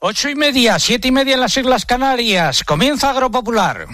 Ocho 0.00 0.28
y 0.28 0.36
media, 0.36 0.78
siete 0.78 1.08
y 1.08 1.10
media 1.10 1.34
en 1.34 1.40
las 1.40 1.56
Islas 1.56 1.84
Canarias. 1.84 2.62
Comienza 2.62 3.10
Agropopular. 3.10 3.88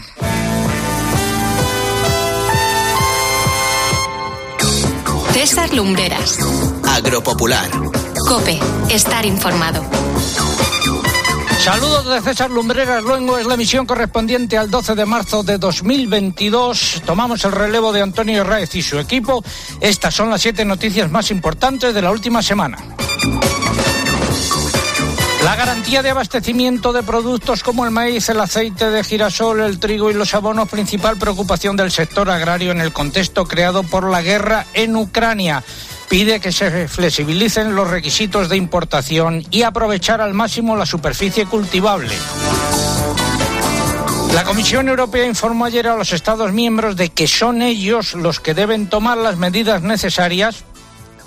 César 5.32 5.72
Lumbreras. 5.72 6.38
Agropopular. 6.86 7.70
Cope, 8.28 8.60
estar 8.90 9.24
informado. 9.24 9.82
Saludos 11.60 12.04
de 12.04 12.20
César 12.20 12.50
Lumbreras 12.50 13.02
Luengo, 13.02 13.38
es 13.38 13.46
la 13.46 13.54
emisión 13.54 13.86
correspondiente 13.86 14.58
al 14.58 14.70
12 14.70 14.94
de 14.96 15.06
marzo 15.06 15.42
de 15.42 15.56
2022. 15.56 17.00
Tomamos 17.06 17.42
el 17.46 17.52
relevo 17.52 17.94
de 17.94 18.02
Antonio 18.02 18.44
Raez 18.44 18.74
y 18.74 18.82
su 18.82 18.98
equipo. 18.98 19.42
Estas 19.80 20.14
son 20.14 20.28
las 20.28 20.42
siete 20.42 20.66
noticias 20.66 21.10
más 21.10 21.30
importantes 21.30 21.94
de 21.94 22.02
la 22.02 22.10
última 22.10 22.42
semana. 22.42 22.76
La 25.44 25.56
garantía 25.56 26.02
de 26.02 26.08
abastecimiento 26.08 26.94
de 26.94 27.02
productos 27.02 27.62
como 27.62 27.84
el 27.84 27.90
maíz, 27.90 28.30
el 28.30 28.40
aceite 28.40 28.88
de 28.88 29.04
girasol, 29.04 29.60
el 29.60 29.78
trigo 29.78 30.10
y 30.10 30.14
los 30.14 30.32
abonos, 30.32 30.70
principal 30.70 31.18
preocupación 31.18 31.76
del 31.76 31.90
sector 31.90 32.30
agrario 32.30 32.70
en 32.70 32.80
el 32.80 32.94
contexto 32.94 33.44
creado 33.44 33.82
por 33.82 34.08
la 34.08 34.22
guerra 34.22 34.64
en 34.72 34.96
Ucrania 34.96 35.62
pide 36.08 36.40
que 36.40 36.50
se 36.50 36.88
flexibilicen 36.88 37.74
los 37.74 37.90
requisitos 37.90 38.48
de 38.48 38.56
importación 38.56 39.44
y 39.50 39.64
aprovechar 39.64 40.22
al 40.22 40.32
máximo 40.32 40.76
la 40.76 40.86
superficie 40.86 41.44
cultivable. 41.44 42.14
La 44.32 44.44
Comisión 44.44 44.88
Europea 44.88 45.26
informó 45.26 45.66
ayer 45.66 45.88
a 45.88 45.96
los 45.96 46.14
Estados 46.14 46.54
miembros 46.54 46.96
de 46.96 47.10
que 47.10 47.28
son 47.28 47.60
ellos 47.60 48.14
los 48.14 48.40
que 48.40 48.54
deben 48.54 48.86
tomar 48.86 49.18
las 49.18 49.36
medidas 49.36 49.82
necesarias 49.82 50.64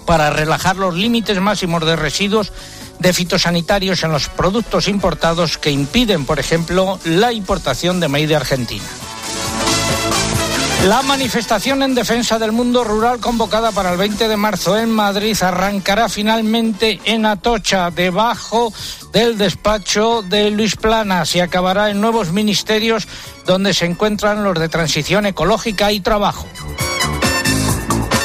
para 0.07 0.31
relajar 0.31 0.77
los 0.77 0.95
límites 0.95 1.39
máximos 1.39 1.85
de 1.85 1.95
residuos 1.95 2.51
de 2.99 3.13
fitosanitarios 3.13 4.03
en 4.03 4.11
los 4.11 4.29
productos 4.29 4.87
importados 4.87 5.57
que 5.57 5.71
impiden, 5.71 6.25
por 6.25 6.39
ejemplo, 6.39 6.99
la 7.05 7.33
importación 7.33 7.99
de 7.99 8.07
maíz 8.07 8.29
de 8.29 8.35
Argentina. 8.35 8.83
La 10.85 11.01
manifestación 11.01 11.83
en 11.83 11.95
defensa 11.95 12.39
del 12.39 12.53
mundo 12.53 12.83
rural 12.83 13.19
convocada 13.19 13.71
para 13.73 13.91
el 13.91 13.97
20 13.97 14.29
de 14.29 14.37
marzo 14.37 14.77
en 14.77 14.89
Madrid 14.89 15.35
arrancará 15.41 16.07
finalmente 16.07 17.01
en 17.03 17.25
Atocha, 17.25 17.91
debajo 17.91 18.71
del 19.11 19.37
despacho 19.37 20.21
de 20.21 20.49
Luis 20.49 20.77
Planas 20.77 21.35
y 21.35 21.41
acabará 21.41 21.89
en 21.89 21.99
nuevos 21.99 22.31
ministerios 22.31 23.07
donde 23.45 23.73
se 23.73 23.85
encuentran 23.85 24.43
los 24.43 24.57
de 24.57 24.69
transición 24.69 25.25
ecológica 25.25 25.91
y 25.91 25.99
trabajo. 25.99 26.47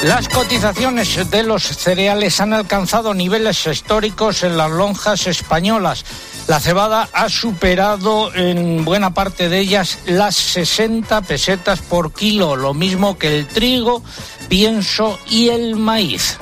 Las 0.02 0.28
cotizaciones 0.28 1.30
de 1.30 1.44
los 1.44 1.62
cereales 1.62 2.40
han 2.40 2.52
alcanzado 2.52 3.14
niveles 3.14 3.64
históricos 3.68 4.42
en 4.42 4.56
las 4.56 4.68
lonjas 4.68 5.28
españolas. 5.28 6.04
La 6.48 6.58
cebada 6.58 7.08
ha 7.12 7.28
superado 7.28 8.34
en 8.34 8.84
buena 8.84 9.14
parte 9.14 9.48
de 9.48 9.60
ellas 9.60 10.00
las 10.06 10.34
60 10.34 11.22
pesetas 11.22 11.80
por 11.82 12.12
kilo, 12.12 12.56
lo 12.56 12.74
mismo 12.74 13.16
que 13.16 13.38
el 13.38 13.46
trigo, 13.46 14.02
pienso 14.48 15.20
y 15.28 15.50
el 15.50 15.76
maíz. 15.76 16.36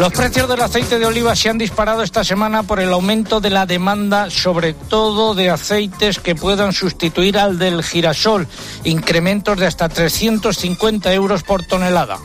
Los 0.00 0.14
precios 0.14 0.48
del 0.48 0.62
aceite 0.62 0.98
de 0.98 1.04
oliva 1.04 1.36
se 1.36 1.50
han 1.50 1.58
disparado 1.58 2.02
esta 2.02 2.24
semana 2.24 2.62
por 2.62 2.80
el 2.80 2.90
aumento 2.90 3.38
de 3.38 3.50
la 3.50 3.66
demanda, 3.66 4.30
sobre 4.30 4.72
todo 4.72 5.34
de 5.34 5.50
aceites 5.50 6.18
que 6.18 6.34
puedan 6.34 6.72
sustituir 6.72 7.36
al 7.36 7.58
del 7.58 7.82
girasol, 7.82 8.48
incrementos 8.84 9.58
de 9.58 9.66
hasta 9.66 9.90
350 9.90 11.12
euros 11.12 11.42
por 11.42 11.66
tonelada. 11.66 12.16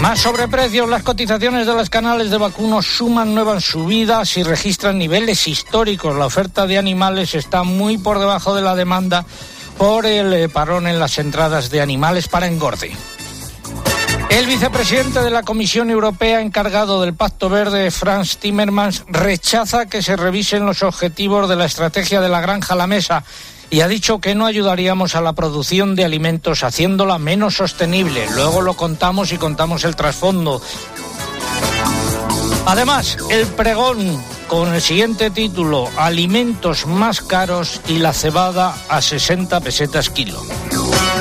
Más 0.00 0.20
sobreprecios, 0.20 0.88
las 0.88 1.02
cotizaciones 1.02 1.66
de 1.66 1.74
los 1.74 1.90
canales 1.90 2.30
de 2.30 2.38
vacunos 2.38 2.86
suman 2.86 3.34
nuevas 3.34 3.64
subidas 3.64 4.36
y 4.36 4.44
registran 4.44 4.96
niveles 4.96 5.48
históricos. 5.48 6.14
La 6.14 6.26
oferta 6.26 6.68
de 6.68 6.78
animales 6.78 7.34
está 7.34 7.64
muy 7.64 7.98
por 7.98 8.20
debajo 8.20 8.54
de 8.54 8.62
la 8.62 8.76
demanda 8.76 9.26
por 9.76 10.06
el 10.06 10.32
eh, 10.34 10.48
parón 10.48 10.86
en 10.86 11.00
las 11.00 11.18
entradas 11.18 11.68
de 11.68 11.80
animales 11.80 12.28
para 12.28 12.46
engorde. 12.46 12.92
El 14.30 14.46
vicepresidente 14.46 15.20
de 15.20 15.30
la 15.30 15.42
Comisión 15.42 15.90
Europea 15.90 16.42
encargado 16.42 17.00
del 17.00 17.14
Pacto 17.14 17.48
Verde, 17.48 17.90
Franz 17.90 18.36
Timmermans, 18.36 19.04
rechaza 19.08 19.86
que 19.86 20.02
se 20.02 20.16
revisen 20.16 20.66
los 20.66 20.82
objetivos 20.82 21.48
de 21.48 21.56
la 21.56 21.64
estrategia 21.64 22.20
de 22.20 22.28
la 22.28 22.42
granja 22.42 22.74
a 22.74 22.76
la 22.76 22.86
mesa 22.86 23.24
y 23.70 23.80
ha 23.80 23.88
dicho 23.88 24.20
que 24.20 24.34
no 24.34 24.44
ayudaríamos 24.44 25.14
a 25.14 25.22
la 25.22 25.32
producción 25.32 25.94
de 25.94 26.04
alimentos 26.04 26.62
haciéndola 26.62 27.18
menos 27.18 27.56
sostenible. 27.56 28.26
Luego 28.34 28.60
lo 28.60 28.74
contamos 28.74 29.32
y 29.32 29.38
contamos 29.38 29.84
el 29.84 29.96
trasfondo. 29.96 30.60
Además, 32.68 33.16
el 33.30 33.46
pregón 33.46 34.22
con 34.46 34.74
el 34.74 34.82
siguiente 34.82 35.30
título, 35.30 35.88
Alimentos 35.96 36.86
más 36.86 37.22
caros 37.22 37.80
y 37.88 37.96
la 37.98 38.12
cebada 38.12 38.76
a 38.90 39.00
60 39.00 39.58
pesetas 39.60 40.10
kilo. 40.10 40.42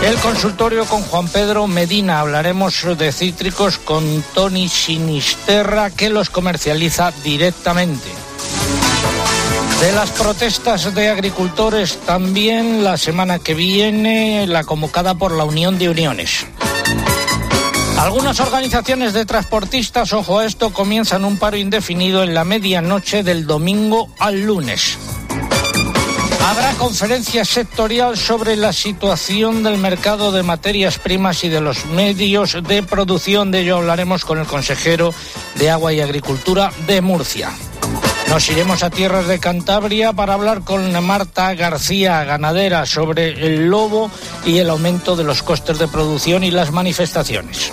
El 0.03 0.15
consultorio 0.17 0.83
con 0.83 1.03
Juan 1.03 1.29
Pedro 1.29 1.65
Medina. 1.65 2.19
Hablaremos 2.19 2.85
de 2.97 3.13
cítricos 3.13 3.77
con 3.77 4.25
Tony 4.33 4.67
Sinisterra, 4.67 5.89
que 5.89 6.09
los 6.09 6.29
comercializa 6.29 7.13
directamente. 7.23 8.09
De 9.79 9.93
las 9.93 10.09
protestas 10.09 10.93
de 10.93 11.07
agricultores 11.07 11.97
también 12.05 12.83
la 12.83 12.97
semana 12.97 13.39
que 13.39 13.53
viene, 13.53 14.47
la 14.47 14.65
convocada 14.65 15.13
por 15.13 15.31
la 15.31 15.45
Unión 15.45 15.77
de 15.77 15.89
Uniones. 15.89 16.45
Algunas 17.97 18.39
organizaciones 18.39 19.13
de 19.13 19.25
transportistas, 19.25 20.13
ojo 20.13 20.39
a 20.39 20.45
esto, 20.45 20.71
comienzan 20.71 21.25
un 21.25 21.37
paro 21.37 21.57
indefinido 21.57 22.23
en 22.23 22.35
la 22.35 22.43
medianoche 22.43 23.23
del 23.23 23.47
domingo 23.47 24.07
al 24.19 24.43
lunes. 24.43 24.97
Habrá 26.45 26.73
conferencia 26.73 27.43
sectorial 27.43 28.15
sobre 28.15 28.55
la 28.55 28.71
situación 28.71 29.63
del 29.63 29.77
mercado 29.77 30.31
de 30.31 30.43
materias 30.43 30.99
primas 30.99 31.43
y 31.43 31.49
de 31.49 31.59
los 31.59 31.85
medios 31.87 32.57
de 32.63 32.83
producción. 32.83 33.51
De 33.51 33.61
ello 33.61 33.77
hablaremos 33.77 34.23
con 34.23 34.37
el 34.37 34.45
consejero 34.45 35.13
de 35.55 35.71
Agua 35.71 35.91
y 35.91 35.99
Agricultura 35.99 36.71
de 36.85 37.01
Murcia. 37.01 37.51
Nos 38.29 38.49
iremos 38.49 38.83
a 38.83 38.89
tierras 38.89 39.27
de 39.27 39.39
Cantabria 39.39 40.13
para 40.13 40.33
hablar 40.33 40.61
con 40.61 41.03
Marta 41.05 41.53
García, 41.55 42.23
ganadera, 42.23 42.85
sobre 42.85 43.29
el 43.45 43.67
lobo 43.67 44.11
y 44.45 44.59
el 44.59 44.69
aumento 44.69 45.15
de 45.15 45.23
los 45.23 45.41
costes 45.43 45.79
de 45.79 45.87
producción 45.87 46.43
y 46.43 46.51
las 46.51 46.71
manifestaciones. 46.71 47.71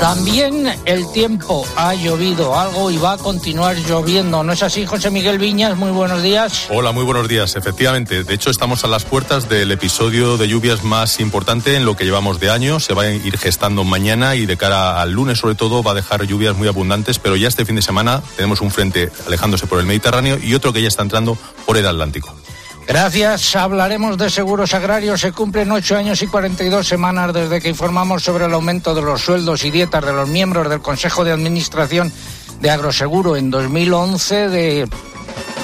También 0.00 0.66
el 0.86 1.12
tiempo 1.12 1.66
ha 1.76 1.94
llovido 1.94 2.58
algo 2.58 2.90
y 2.90 2.96
va 2.96 3.12
a 3.12 3.18
continuar 3.18 3.76
lloviendo. 3.76 4.42
¿No 4.42 4.54
es 4.54 4.62
así, 4.62 4.86
José 4.86 5.10
Miguel 5.10 5.38
Viñas? 5.38 5.76
Muy 5.76 5.90
buenos 5.90 6.22
días. 6.22 6.68
Hola, 6.70 6.92
muy 6.92 7.04
buenos 7.04 7.28
días. 7.28 7.54
Efectivamente, 7.54 8.24
de 8.24 8.34
hecho 8.34 8.48
estamos 8.48 8.82
a 8.82 8.88
las 8.88 9.04
puertas 9.04 9.50
del 9.50 9.70
episodio 9.70 10.38
de 10.38 10.48
lluvias 10.48 10.84
más 10.84 11.20
importante 11.20 11.76
en 11.76 11.84
lo 11.84 11.96
que 11.96 12.04
llevamos 12.04 12.40
de 12.40 12.48
año. 12.48 12.80
Se 12.80 12.94
va 12.94 13.02
a 13.02 13.10
ir 13.10 13.36
gestando 13.36 13.84
mañana 13.84 14.36
y 14.36 14.46
de 14.46 14.56
cara 14.56 15.02
al 15.02 15.12
lunes 15.12 15.38
sobre 15.38 15.54
todo 15.54 15.82
va 15.82 15.90
a 15.90 15.94
dejar 15.94 16.24
lluvias 16.24 16.56
muy 16.56 16.66
abundantes, 16.66 17.18
pero 17.18 17.36
ya 17.36 17.48
este 17.48 17.66
fin 17.66 17.76
de 17.76 17.82
semana 17.82 18.22
tenemos 18.36 18.62
un 18.62 18.70
frente 18.70 19.12
alejándose 19.26 19.66
por 19.66 19.80
el 19.80 19.86
Mediterráneo 19.86 20.38
y 20.42 20.54
otro 20.54 20.72
que 20.72 20.80
ya 20.80 20.88
está 20.88 21.02
entrando 21.02 21.36
por 21.66 21.76
el 21.76 21.86
Atlántico. 21.86 22.34
Gracias. 22.90 23.54
Hablaremos 23.54 24.18
de 24.18 24.28
seguros 24.28 24.74
agrarios. 24.74 25.20
Se 25.20 25.30
cumplen 25.30 25.70
ocho 25.70 25.96
años 25.96 26.22
y 26.22 26.26
42 26.26 26.84
semanas 26.84 27.32
desde 27.32 27.60
que 27.60 27.68
informamos 27.68 28.24
sobre 28.24 28.46
el 28.46 28.52
aumento 28.52 28.96
de 28.96 29.00
los 29.00 29.20
sueldos 29.20 29.64
y 29.64 29.70
dietas 29.70 30.04
de 30.04 30.12
los 30.12 30.28
miembros 30.28 30.68
del 30.68 30.80
Consejo 30.80 31.22
de 31.22 31.30
Administración 31.30 32.12
de 32.60 32.68
Agroseguro 32.68 33.36
en 33.36 33.48
2011 33.48 34.48
de 34.48 34.88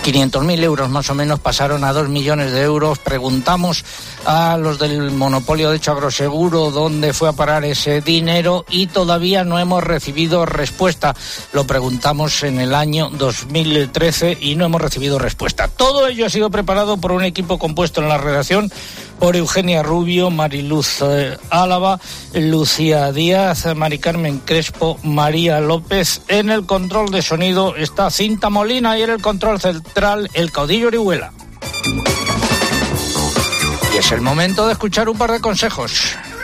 500.000 0.06 0.62
euros 0.62 0.88
más 0.88 1.10
o 1.10 1.16
menos 1.16 1.40
pasaron 1.40 1.82
a 1.82 1.92
2 1.92 2.08
millones 2.08 2.52
de 2.52 2.62
euros. 2.62 3.00
Preguntamos 3.00 3.84
a 4.24 4.56
los 4.56 4.78
del 4.78 5.10
monopolio 5.10 5.70
de 5.70 5.78
hecho 5.78 5.96
dónde 6.70 7.12
fue 7.12 7.28
a 7.28 7.32
parar 7.32 7.64
ese 7.64 8.02
dinero 8.02 8.64
y 8.70 8.86
todavía 8.86 9.42
no 9.42 9.58
hemos 9.58 9.82
recibido 9.82 10.46
respuesta. 10.46 11.16
Lo 11.52 11.66
preguntamos 11.66 12.44
en 12.44 12.60
el 12.60 12.76
año 12.76 13.10
2013 13.10 14.38
y 14.40 14.54
no 14.54 14.66
hemos 14.66 14.80
recibido 14.80 15.18
respuesta. 15.18 15.66
Todo 15.66 16.06
ello 16.06 16.26
ha 16.26 16.30
sido 16.30 16.50
preparado 16.50 16.98
por 16.98 17.10
un 17.10 17.24
equipo 17.24 17.58
compuesto 17.58 18.00
en 18.00 18.08
la 18.08 18.18
redacción 18.18 18.70
por 19.18 19.36
Eugenia 19.36 19.82
Rubio, 19.82 20.30
Mariluz 20.30 21.02
eh, 21.02 21.38
Álava, 21.50 22.00
Lucía 22.34 23.12
Díaz, 23.12 23.74
Mari 23.74 23.98
Carmen 23.98 24.38
Crespo, 24.38 24.98
María 25.02 25.60
López. 25.60 26.22
En 26.28 26.50
el 26.50 26.66
control 26.66 27.10
de 27.10 27.22
sonido 27.22 27.76
está 27.76 28.10
Cinta 28.10 28.50
Molina 28.50 28.98
y 28.98 29.02
en 29.02 29.10
el 29.10 29.22
control 29.22 29.60
central 29.60 30.30
el 30.34 30.52
caudillo 30.52 30.88
Orihuela. 30.88 31.32
Y 33.94 33.98
es 33.98 34.12
el 34.12 34.20
momento 34.20 34.66
de 34.66 34.72
escuchar 34.72 35.08
un 35.08 35.16
par 35.16 35.32
de 35.32 35.40
consejos. 35.40 36.16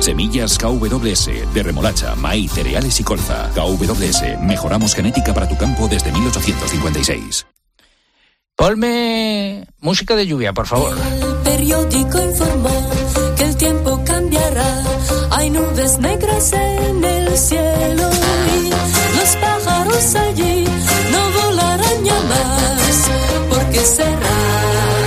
Semillas 0.00 0.58
KWS 0.58 1.52
de 1.52 1.62
remolacha, 1.62 2.14
maíz, 2.16 2.52
cereales 2.52 2.98
y 3.00 3.04
colza. 3.04 3.50
KWS, 3.54 4.40
mejoramos 4.40 4.94
genética 4.94 5.34
para 5.34 5.48
tu 5.48 5.56
campo 5.56 5.88
desde 5.88 6.10
1856. 6.12 7.46
Ponme 8.60 9.66
música 9.80 10.14
de 10.14 10.26
lluvia, 10.26 10.52
por 10.52 10.66
favor. 10.66 10.94
El 10.94 11.34
periódico 11.42 12.22
informó 12.22 12.90
que 13.34 13.44
el 13.44 13.56
tiempo 13.56 14.02
cambiará. 14.04 14.82
Hay 15.30 15.48
nubes 15.48 15.98
negras 15.98 16.52
en 16.52 17.02
el 17.02 17.38
cielo 17.38 18.10
y 18.54 18.68
los 19.16 19.36
pájaros 19.36 20.14
allí 20.14 20.64
no 21.10 21.30
volarán 21.40 22.04
ya 22.04 22.20
más 22.28 23.08
porque 23.48 23.80
será. 23.80 24.99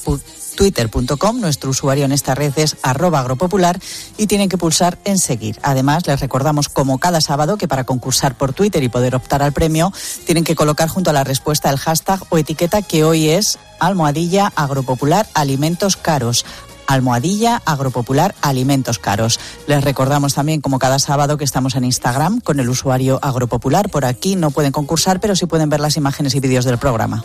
twitter.com. 0.57 1.41
Nuestro 1.41 1.71
usuario 1.71 2.05
en 2.05 2.13
esta 2.13 2.35
red 2.35 2.53
es 2.57 2.77
arroba 2.83 3.21
agropopular 3.21 3.79
y 4.17 4.27
tienen 4.27 4.49
que 4.49 4.59
pulsar 4.59 4.99
en 5.05 5.19
seguir. 5.19 5.59
Además, 5.63 6.07
les 6.07 6.19
recordamos 6.19 6.69
como 6.69 6.99
cada 6.99 7.21
sábado 7.21 7.57
que 7.57 7.69
para 7.69 7.85
concursar 7.85 8.37
por 8.37 8.53
Twitter 8.53 8.83
y 8.83 8.89
poder 8.89 9.15
optar 9.15 9.43
al 9.43 9.53
premio 9.53 9.93
tienen 10.25 10.43
que 10.43 10.57
colocar 10.57 10.89
junto 10.89 11.11
a 11.11 11.13
la 11.13 11.23
respuesta 11.25 11.71
el 11.71 11.79
hashtag 11.79 12.21
o 12.31 12.39
etiqueta 12.39 12.83
que 12.83 13.05
hoy 13.05 13.29
es 13.29 13.59
almohadilla 13.79 14.53
agropopular 14.57 15.29
alimentos 15.35 15.97
caros 15.97 16.45
almohadilla 16.87 17.63
agropopular 17.65 18.35
alimentos 18.43 18.99
caros. 18.99 19.41
Les 19.67 19.83
recordamos 19.83 20.35
también, 20.35 20.61
como 20.61 20.79
cada 20.79 20.99
sábado, 20.99 21.37
que 21.37 21.45
estamos 21.45 21.75
en 21.75 21.85
Instagram 21.85 22.41
con 22.41 22.61
el 22.61 22.69
usuario 22.69 23.19
agropopular. 23.23 23.91
Por 23.91 24.05
aquí 24.05 24.37
no 24.37 24.51
pueden 24.51 24.73
concursar, 24.73 25.21
pero 25.21 25.35
sí 25.35 25.47
pueden 25.47 25.69
ver 25.69 25.81
las 25.81 25.97
imágenes 25.97 26.35
y 26.35 26.41
vídeos 26.41 26.65
del 26.65 26.79
programa 26.79 27.25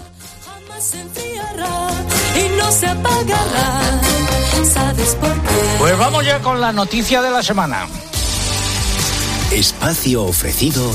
se 2.71 2.87
apagará. 2.87 3.81
¿Sabes 4.63 5.15
por 5.15 5.33
qué? 5.33 5.75
Pues 5.77 5.97
vamos 5.97 6.25
ya 6.25 6.39
con 6.39 6.61
la 6.61 6.71
noticia 6.71 7.21
de 7.21 7.29
la 7.29 7.43
semana. 7.43 7.87
Espacio 9.51 10.23
ofrecido 10.23 10.89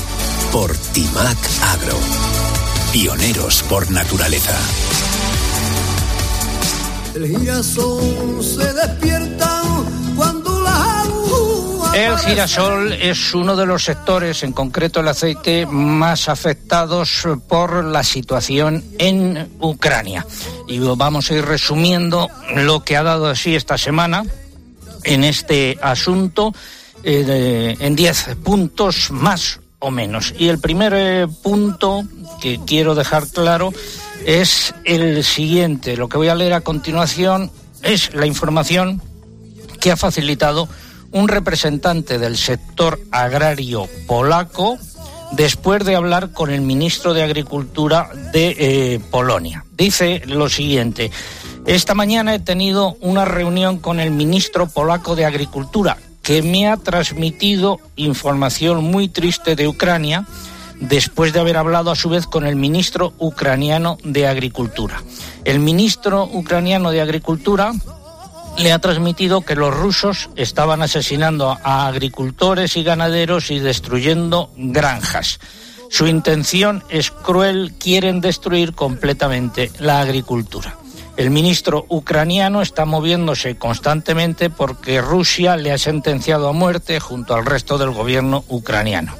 por 0.51 0.75
Timac 0.75 1.37
Agro. 1.73 1.97
Pioneros 2.91 3.63
por 3.63 3.89
naturaleza. 3.91 4.57
El 7.13 7.27
girasol 7.27 8.43
se 8.43 8.73
despierta 8.73 9.56
el 12.05 12.17
girasol 12.19 12.93
es 12.93 13.33
uno 13.33 13.55
de 13.55 13.65
los 13.65 13.83
sectores, 13.83 14.43
en 14.43 14.53
concreto 14.53 14.99
el 14.99 15.07
aceite, 15.07 15.65
más 15.65 16.29
afectados 16.29 17.27
por 17.47 17.83
la 17.83 18.03
situación 18.03 18.83
en 18.99 19.49
Ucrania. 19.59 20.25
Y 20.67 20.77
vamos 20.77 21.31
a 21.31 21.33
ir 21.33 21.45
resumiendo 21.45 22.29
lo 22.55 22.83
que 22.83 22.97
ha 22.97 23.03
dado 23.03 23.27
así 23.27 23.55
esta 23.55 23.79
semana 23.79 24.23
en 25.03 25.23
este 25.23 25.79
asunto 25.81 26.53
eh, 27.03 27.75
en 27.79 27.95
10 27.95 28.35
puntos 28.43 29.09
más 29.09 29.59
o 29.79 29.89
menos. 29.89 30.35
Y 30.37 30.49
el 30.49 30.59
primer 30.59 30.93
eh, 30.95 31.27
punto 31.41 32.03
que 32.39 32.59
quiero 32.65 32.93
dejar 32.93 33.27
claro 33.27 33.73
es 34.23 34.75
el 34.83 35.23
siguiente. 35.23 35.97
Lo 35.97 36.09
que 36.09 36.17
voy 36.17 36.27
a 36.27 36.35
leer 36.35 36.53
a 36.53 36.61
continuación 36.61 37.51
es 37.81 38.13
la 38.13 38.27
información 38.27 39.01
que 39.79 39.91
ha 39.91 39.97
facilitado 39.97 40.67
un 41.11 41.27
representante 41.27 42.19
del 42.19 42.37
sector 42.37 42.99
agrario 43.11 43.87
polaco 44.07 44.77
después 45.31 45.83
de 45.85 45.95
hablar 45.95 46.31
con 46.31 46.51
el 46.51 46.61
ministro 46.61 47.13
de 47.13 47.23
Agricultura 47.23 48.09
de 48.31 48.55
eh, 48.57 48.99
Polonia. 49.11 49.65
Dice 49.75 50.21
lo 50.25 50.49
siguiente, 50.49 51.11
esta 51.65 51.93
mañana 51.93 52.33
he 52.33 52.39
tenido 52.39 52.97
una 53.01 53.25
reunión 53.25 53.79
con 53.79 53.99
el 53.99 54.11
ministro 54.11 54.67
polaco 54.67 55.15
de 55.15 55.25
Agricultura 55.25 55.97
que 56.21 56.41
me 56.41 56.67
ha 56.67 56.77
transmitido 56.77 57.79
información 57.95 58.83
muy 58.83 59.07
triste 59.07 59.55
de 59.55 59.67
Ucrania 59.67 60.25
después 60.79 61.33
de 61.33 61.39
haber 61.39 61.57
hablado 61.57 61.91
a 61.91 61.95
su 61.95 62.09
vez 62.09 62.27
con 62.27 62.45
el 62.45 62.55
ministro 62.55 63.13
ucraniano 63.17 63.97
de 64.03 64.27
Agricultura. 64.27 65.01
El 65.45 65.59
ministro 65.59 66.25
ucraniano 66.25 66.91
de 66.91 67.01
Agricultura 67.01 67.73
le 68.57 68.71
ha 68.71 68.79
transmitido 68.79 69.41
que 69.41 69.55
los 69.55 69.73
rusos 69.73 70.29
estaban 70.35 70.81
asesinando 70.81 71.57
a 71.63 71.87
agricultores 71.87 72.75
y 72.75 72.83
ganaderos 72.83 73.51
y 73.51 73.59
destruyendo 73.59 74.51
granjas. 74.57 75.39
Su 75.89 76.07
intención 76.07 76.83
es 76.89 77.11
cruel, 77.11 77.73
quieren 77.79 78.19
destruir 78.19 78.73
completamente 78.73 79.71
la 79.79 80.01
agricultura. 80.01 80.77
El 81.15 81.29
ministro 81.29 81.85
ucraniano 81.89 82.61
está 82.61 82.85
moviéndose 82.85 83.57
constantemente 83.57 84.49
porque 84.49 85.01
Rusia 85.01 85.55
le 85.55 85.71
ha 85.71 85.77
sentenciado 85.77 86.49
a 86.49 86.53
muerte 86.53 86.99
junto 86.99 87.33
al 87.33 87.45
resto 87.45 87.77
del 87.77 87.91
gobierno 87.91 88.43
ucraniano. 88.49 89.15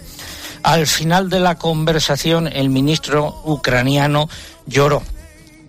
Al 0.63 0.85
final 0.85 1.29
de 1.29 1.39
la 1.39 1.55
conversación, 1.55 2.47
el 2.47 2.69
ministro 2.69 3.41
ucraniano 3.45 4.29
lloró 4.65 5.01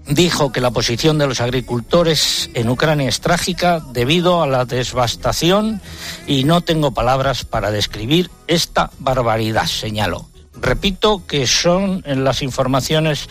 dijo 0.08 0.52
que 0.52 0.60
la 0.60 0.70
posición 0.70 1.18
de 1.18 1.26
los 1.26 1.40
agricultores 1.40 2.50
en 2.54 2.68
Ucrania 2.68 3.08
es 3.08 3.20
trágica 3.20 3.80
debido 3.92 4.42
a 4.42 4.46
la 4.46 4.64
devastación 4.64 5.80
y 6.26 6.44
no 6.44 6.62
tengo 6.62 6.92
palabras 6.92 7.44
para 7.44 7.70
describir 7.70 8.30
esta 8.46 8.90
barbaridad, 8.98 9.66
señaló. 9.66 10.28
Repito 10.54 11.26
que 11.26 11.46
son 11.46 12.02
las 12.06 12.42
informaciones 12.42 13.28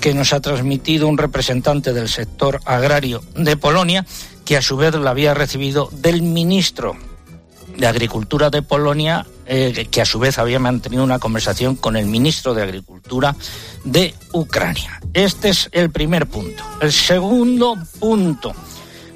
que 0.00 0.14
nos 0.14 0.32
ha 0.32 0.40
transmitido 0.40 1.06
un 1.08 1.18
representante 1.18 1.92
del 1.92 2.08
sector 2.08 2.60
agrario 2.64 3.22
de 3.36 3.56
Polonia, 3.56 4.04
que 4.44 4.56
a 4.56 4.62
su 4.62 4.76
vez 4.76 4.94
la 4.94 5.10
había 5.10 5.34
recibido 5.34 5.88
del 5.92 6.22
ministro 6.22 6.96
de 7.76 7.86
Agricultura 7.86 8.50
de 8.50 8.62
Polonia, 8.62 9.26
eh, 9.46 9.88
que 9.90 10.00
a 10.00 10.04
su 10.04 10.18
vez 10.18 10.38
había 10.38 10.58
mantenido 10.58 11.04
una 11.04 11.18
conversación 11.18 11.76
con 11.76 11.96
el 11.96 12.06
ministro 12.06 12.54
de 12.54 12.62
Agricultura 12.62 13.34
de 13.84 14.14
Ucrania. 14.32 15.00
Este 15.12 15.50
es 15.50 15.68
el 15.72 15.90
primer 15.90 16.26
punto. 16.26 16.62
El 16.80 16.92
segundo 16.92 17.76
punto. 17.98 18.54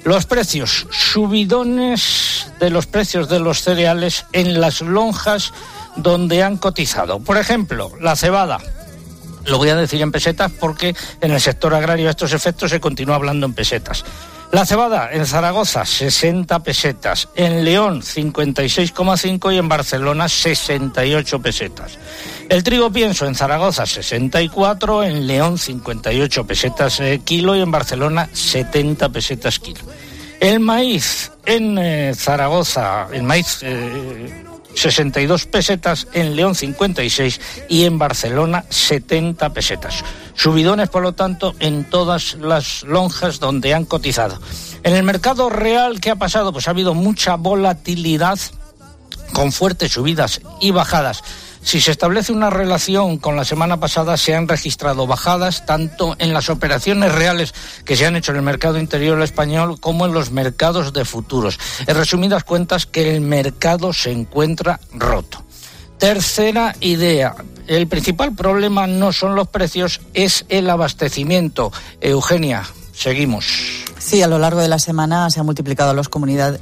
Los 0.03 0.25
precios, 0.25 0.87
subidones 0.91 2.47
de 2.59 2.69
los 2.69 2.87
precios 2.87 3.27
de 3.27 3.39
los 3.39 3.61
cereales 3.61 4.25
en 4.31 4.61
las 4.61 4.81
lonjas 4.81 5.53
donde 5.97 6.41
han 6.43 6.57
cotizado. 6.57 7.19
Por 7.19 7.37
ejemplo, 7.37 7.91
la 7.99 8.15
cebada. 8.15 8.59
Lo 9.45 9.57
voy 9.57 9.69
a 9.69 9.75
decir 9.75 10.01
en 10.01 10.11
pesetas 10.11 10.51
porque 10.51 10.95
en 11.21 11.31
el 11.31 11.41
sector 11.41 11.73
agrario 11.73 12.09
estos 12.09 12.33
efectos 12.33 12.71
se 12.71 12.79
continúa 12.79 13.15
hablando 13.15 13.45
en 13.45 13.53
pesetas. 13.53 14.05
La 14.51 14.65
cebada 14.65 15.11
en 15.11 15.27
Zaragoza 15.27 15.85
60 15.85 16.59
pesetas, 16.59 17.29
en 17.35 17.63
León 17.63 18.01
56,5 18.01 19.53
y 19.53 19.57
en 19.59 19.69
Barcelona 19.69 20.27
68 20.27 21.39
pesetas. 21.39 21.99
El 22.49 22.63
trigo 22.63 22.91
pienso 22.91 23.27
en 23.27 23.35
Zaragoza 23.35 23.85
64, 23.85 25.03
en 25.03 25.27
León 25.27 25.59
58 25.59 26.47
pesetas 26.47 26.99
eh, 26.99 27.21
kilo 27.23 27.55
y 27.55 27.61
en 27.61 27.69
Barcelona 27.69 28.27
70 28.33 29.09
pesetas 29.09 29.59
kilo. 29.59 29.81
El 30.39 30.59
maíz 30.59 31.31
en 31.45 31.77
eh, 31.77 32.13
Zaragoza, 32.15 33.07
el 33.13 33.21
maíz 33.21 33.59
eh, 33.61 34.45
62 34.75 35.45
pesetas, 35.45 36.07
en 36.13 36.35
León 36.35 36.55
56 36.55 37.41
y 37.69 37.85
en 37.85 37.97
Barcelona 37.97 38.65
70 38.69 39.49
pesetas. 39.51 40.03
Subidones, 40.35 40.89
por 40.89 41.03
lo 41.03 41.13
tanto, 41.13 41.55
en 41.59 41.83
todas 41.83 42.35
las 42.35 42.83
lonjas 42.83 43.39
donde 43.39 43.73
han 43.73 43.85
cotizado. 43.85 44.39
En 44.83 44.95
el 44.95 45.03
mercado 45.03 45.49
real, 45.49 45.99
¿qué 45.99 46.11
ha 46.11 46.15
pasado? 46.15 46.53
Pues 46.53 46.67
ha 46.67 46.71
habido 46.71 46.93
mucha 46.93 47.35
volatilidad 47.35 48.39
con 49.33 49.51
fuertes 49.51 49.91
subidas 49.91 50.41
y 50.61 50.71
bajadas. 50.71 51.23
Si 51.61 51.81
se 51.81 51.91
establece 51.91 52.31
una 52.31 52.49
relación 52.49 53.17
con 53.17 53.35
la 53.35 53.45
semana 53.45 53.79
pasada, 53.79 54.17
se 54.17 54.33
han 54.33 54.47
registrado 54.47 55.07
bajadas 55.07 55.65
tanto 55.65 56.15
en 56.19 56.33
las 56.33 56.49
operaciones 56.49 57.11
reales 57.11 57.53
que 57.85 57.95
se 57.95 58.05
han 58.05 58.15
hecho 58.15 58.31
en 58.31 58.37
el 58.37 58.43
mercado 58.43 58.79
interior 58.79 59.21
español 59.21 59.79
como 59.79 60.05
en 60.05 60.13
los 60.13 60.31
mercados 60.31 60.93
de 60.93 61.05
futuros. 61.05 61.59
En 61.85 61.95
resumidas 61.95 62.43
cuentas, 62.43 62.85
que 62.85 63.13
el 63.15 63.21
mercado 63.21 63.93
se 63.93 64.11
encuentra 64.11 64.79
roto. 64.93 65.43
Tercera 65.97 66.75
idea. 66.79 67.35
El 67.67 67.87
principal 67.87 68.33
problema 68.33 68.87
no 68.87 69.11
son 69.11 69.35
los 69.35 69.49
precios, 69.49 70.01
es 70.13 70.45
el 70.47 70.69
abastecimiento. 70.69 71.73
Eugenia, 71.99 72.63
seguimos. 72.93 73.88
Sí, 74.09 74.23
a 74.23 74.27
lo 74.27 74.39
largo 74.39 74.59
de 74.59 74.67
la 74.67 74.79
semana 74.79 75.29
se 75.29 75.39
han 75.39 75.45
multiplicado 75.45 75.93
los, 75.93 76.09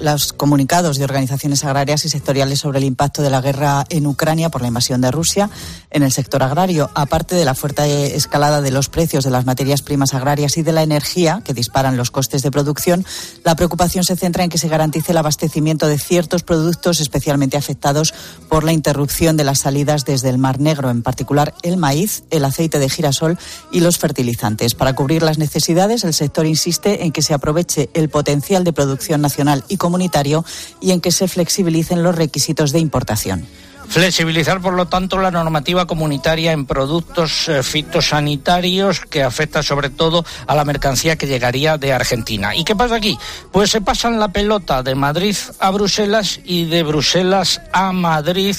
los, 0.01 0.33
comunicados 0.33 0.97
de 0.97 1.05
organizaciones 1.05 1.63
agrarias 1.63 2.03
y 2.03 2.09
sectoriales 2.09 2.59
sobre 2.59 2.79
el 2.79 2.83
impacto 2.83 3.21
de 3.21 3.29
la 3.29 3.39
guerra 3.39 3.85
en 3.87 4.05
Ucrania 4.05 4.49
por 4.49 4.61
la 4.61 4.67
invasión 4.67 4.99
de 4.99 5.11
Rusia 5.11 5.49
en 5.89 6.03
el 6.03 6.11
sector 6.11 6.43
agrario. 6.43 6.89
Aparte 6.93 7.35
de 7.35 7.45
la 7.45 7.55
fuerte 7.55 8.17
escalada 8.17 8.61
de 8.61 8.71
los 8.71 8.89
precios 8.89 9.23
de 9.23 9.29
las 9.29 9.45
materias 9.45 9.81
primas 9.81 10.13
agrarias 10.13 10.57
y 10.57 10.61
de 10.61 10.73
la 10.73 10.83
energía, 10.83 11.41
que 11.45 11.53
disparan 11.53 11.95
los 11.95 12.11
costes 12.11 12.41
de 12.41 12.51
producción, 12.51 13.05
la 13.45 13.55
preocupación 13.55 14.03
se 14.03 14.17
centra 14.17 14.43
en 14.43 14.49
que 14.49 14.57
se 14.57 14.67
garantice 14.67 15.13
el 15.13 15.17
abastecimiento 15.17 15.87
de 15.87 15.99
ciertos 15.99 16.43
productos 16.43 16.99
especialmente 16.99 17.55
afectados 17.55 18.13
por 18.49 18.65
la 18.65 18.73
interrupción 18.73 19.37
de 19.37 19.45
las 19.45 19.59
salidas 19.59 20.03
desde 20.03 20.27
el 20.27 20.37
Mar 20.37 20.59
Negro, 20.59 20.89
en 20.89 21.01
particular 21.01 21.53
el 21.63 21.77
maíz, 21.77 22.23
el 22.29 22.43
aceite 22.43 22.77
de 22.77 22.89
girasol 22.89 23.39
y 23.71 23.79
los 23.79 23.97
fertilizantes. 23.97 24.75
Para 24.75 24.95
cubrir 24.95 25.23
las 25.23 25.37
necesidades, 25.37 26.03
el 26.03 26.13
sector 26.13 26.45
insiste 26.45 27.05
en 27.05 27.13
que 27.13 27.21
se 27.21 27.36
aproveche 27.37 27.89
el 27.93 28.09
potencial 28.09 28.63
de 28.63 28.73
producción 28.73 29.21
nacional 29.21 29.63
y 29.69 29.77
comunitario 29.77 30.43
y 30.81 30.91
en 30.91 31.01
que 31.01 31.11
se 31.11 31.27
flexibilicen 31.27 32.03
los 32.03 32.15
requisitos 32.15 32.71
de 32.71 32.79
importación. 32.79 33.47
Flexibilizar, 33.89 34.59
por 34.61 34.73
lo 34.73 34.87
tanto, 34.87 35.17
la 35.17 35.31
normativa 35.31 35.87
comunitaria 35.87 36.51
en 36.51 36.65
productos 36.65 37.47
eh, 37.47 37.63
fitosanitarios 37.63 38.99
que 38.99 39.23
afecta 39.23 39.63
sobre 39.63 39.89
todo 39.89 40.25
a 40.45 40.55
la 40.55 40.65
mercancía 40.65 41.15
que 41.15 41.25
llegaría 41.25 41.77
de 41.77 41.93
Argentina. 41.93 42.53
¿Y 42.53 42.65
qué 42.65 42.75
pasa 42.75 42.95
aquí? 42.95 43.17
Pues 43.51 43.71
se 43.71 43.79
pasan 43.79 44.19
la 44.19 44.27
pelota 44.27 44.83
de 44.83 44.93
Madrid 44.93 45.37
a 45.59 45.71
Bruselas 45.71 46.41
y 46.43 46.65
de 46.65 46.83
Bruselas 46.83 47.61
a 47.71 47.93
Madrid 47.93 48.57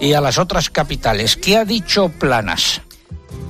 y 0.00 0.12
a 0.14 0.20
las 0.20 0.38
otras 0.38 0.70
capitales. 0.70 1.36
¿Qué 1.36 1.56
ha 1.56 1.64
dicho 1.64 2.08
Planas? 2.08 2.80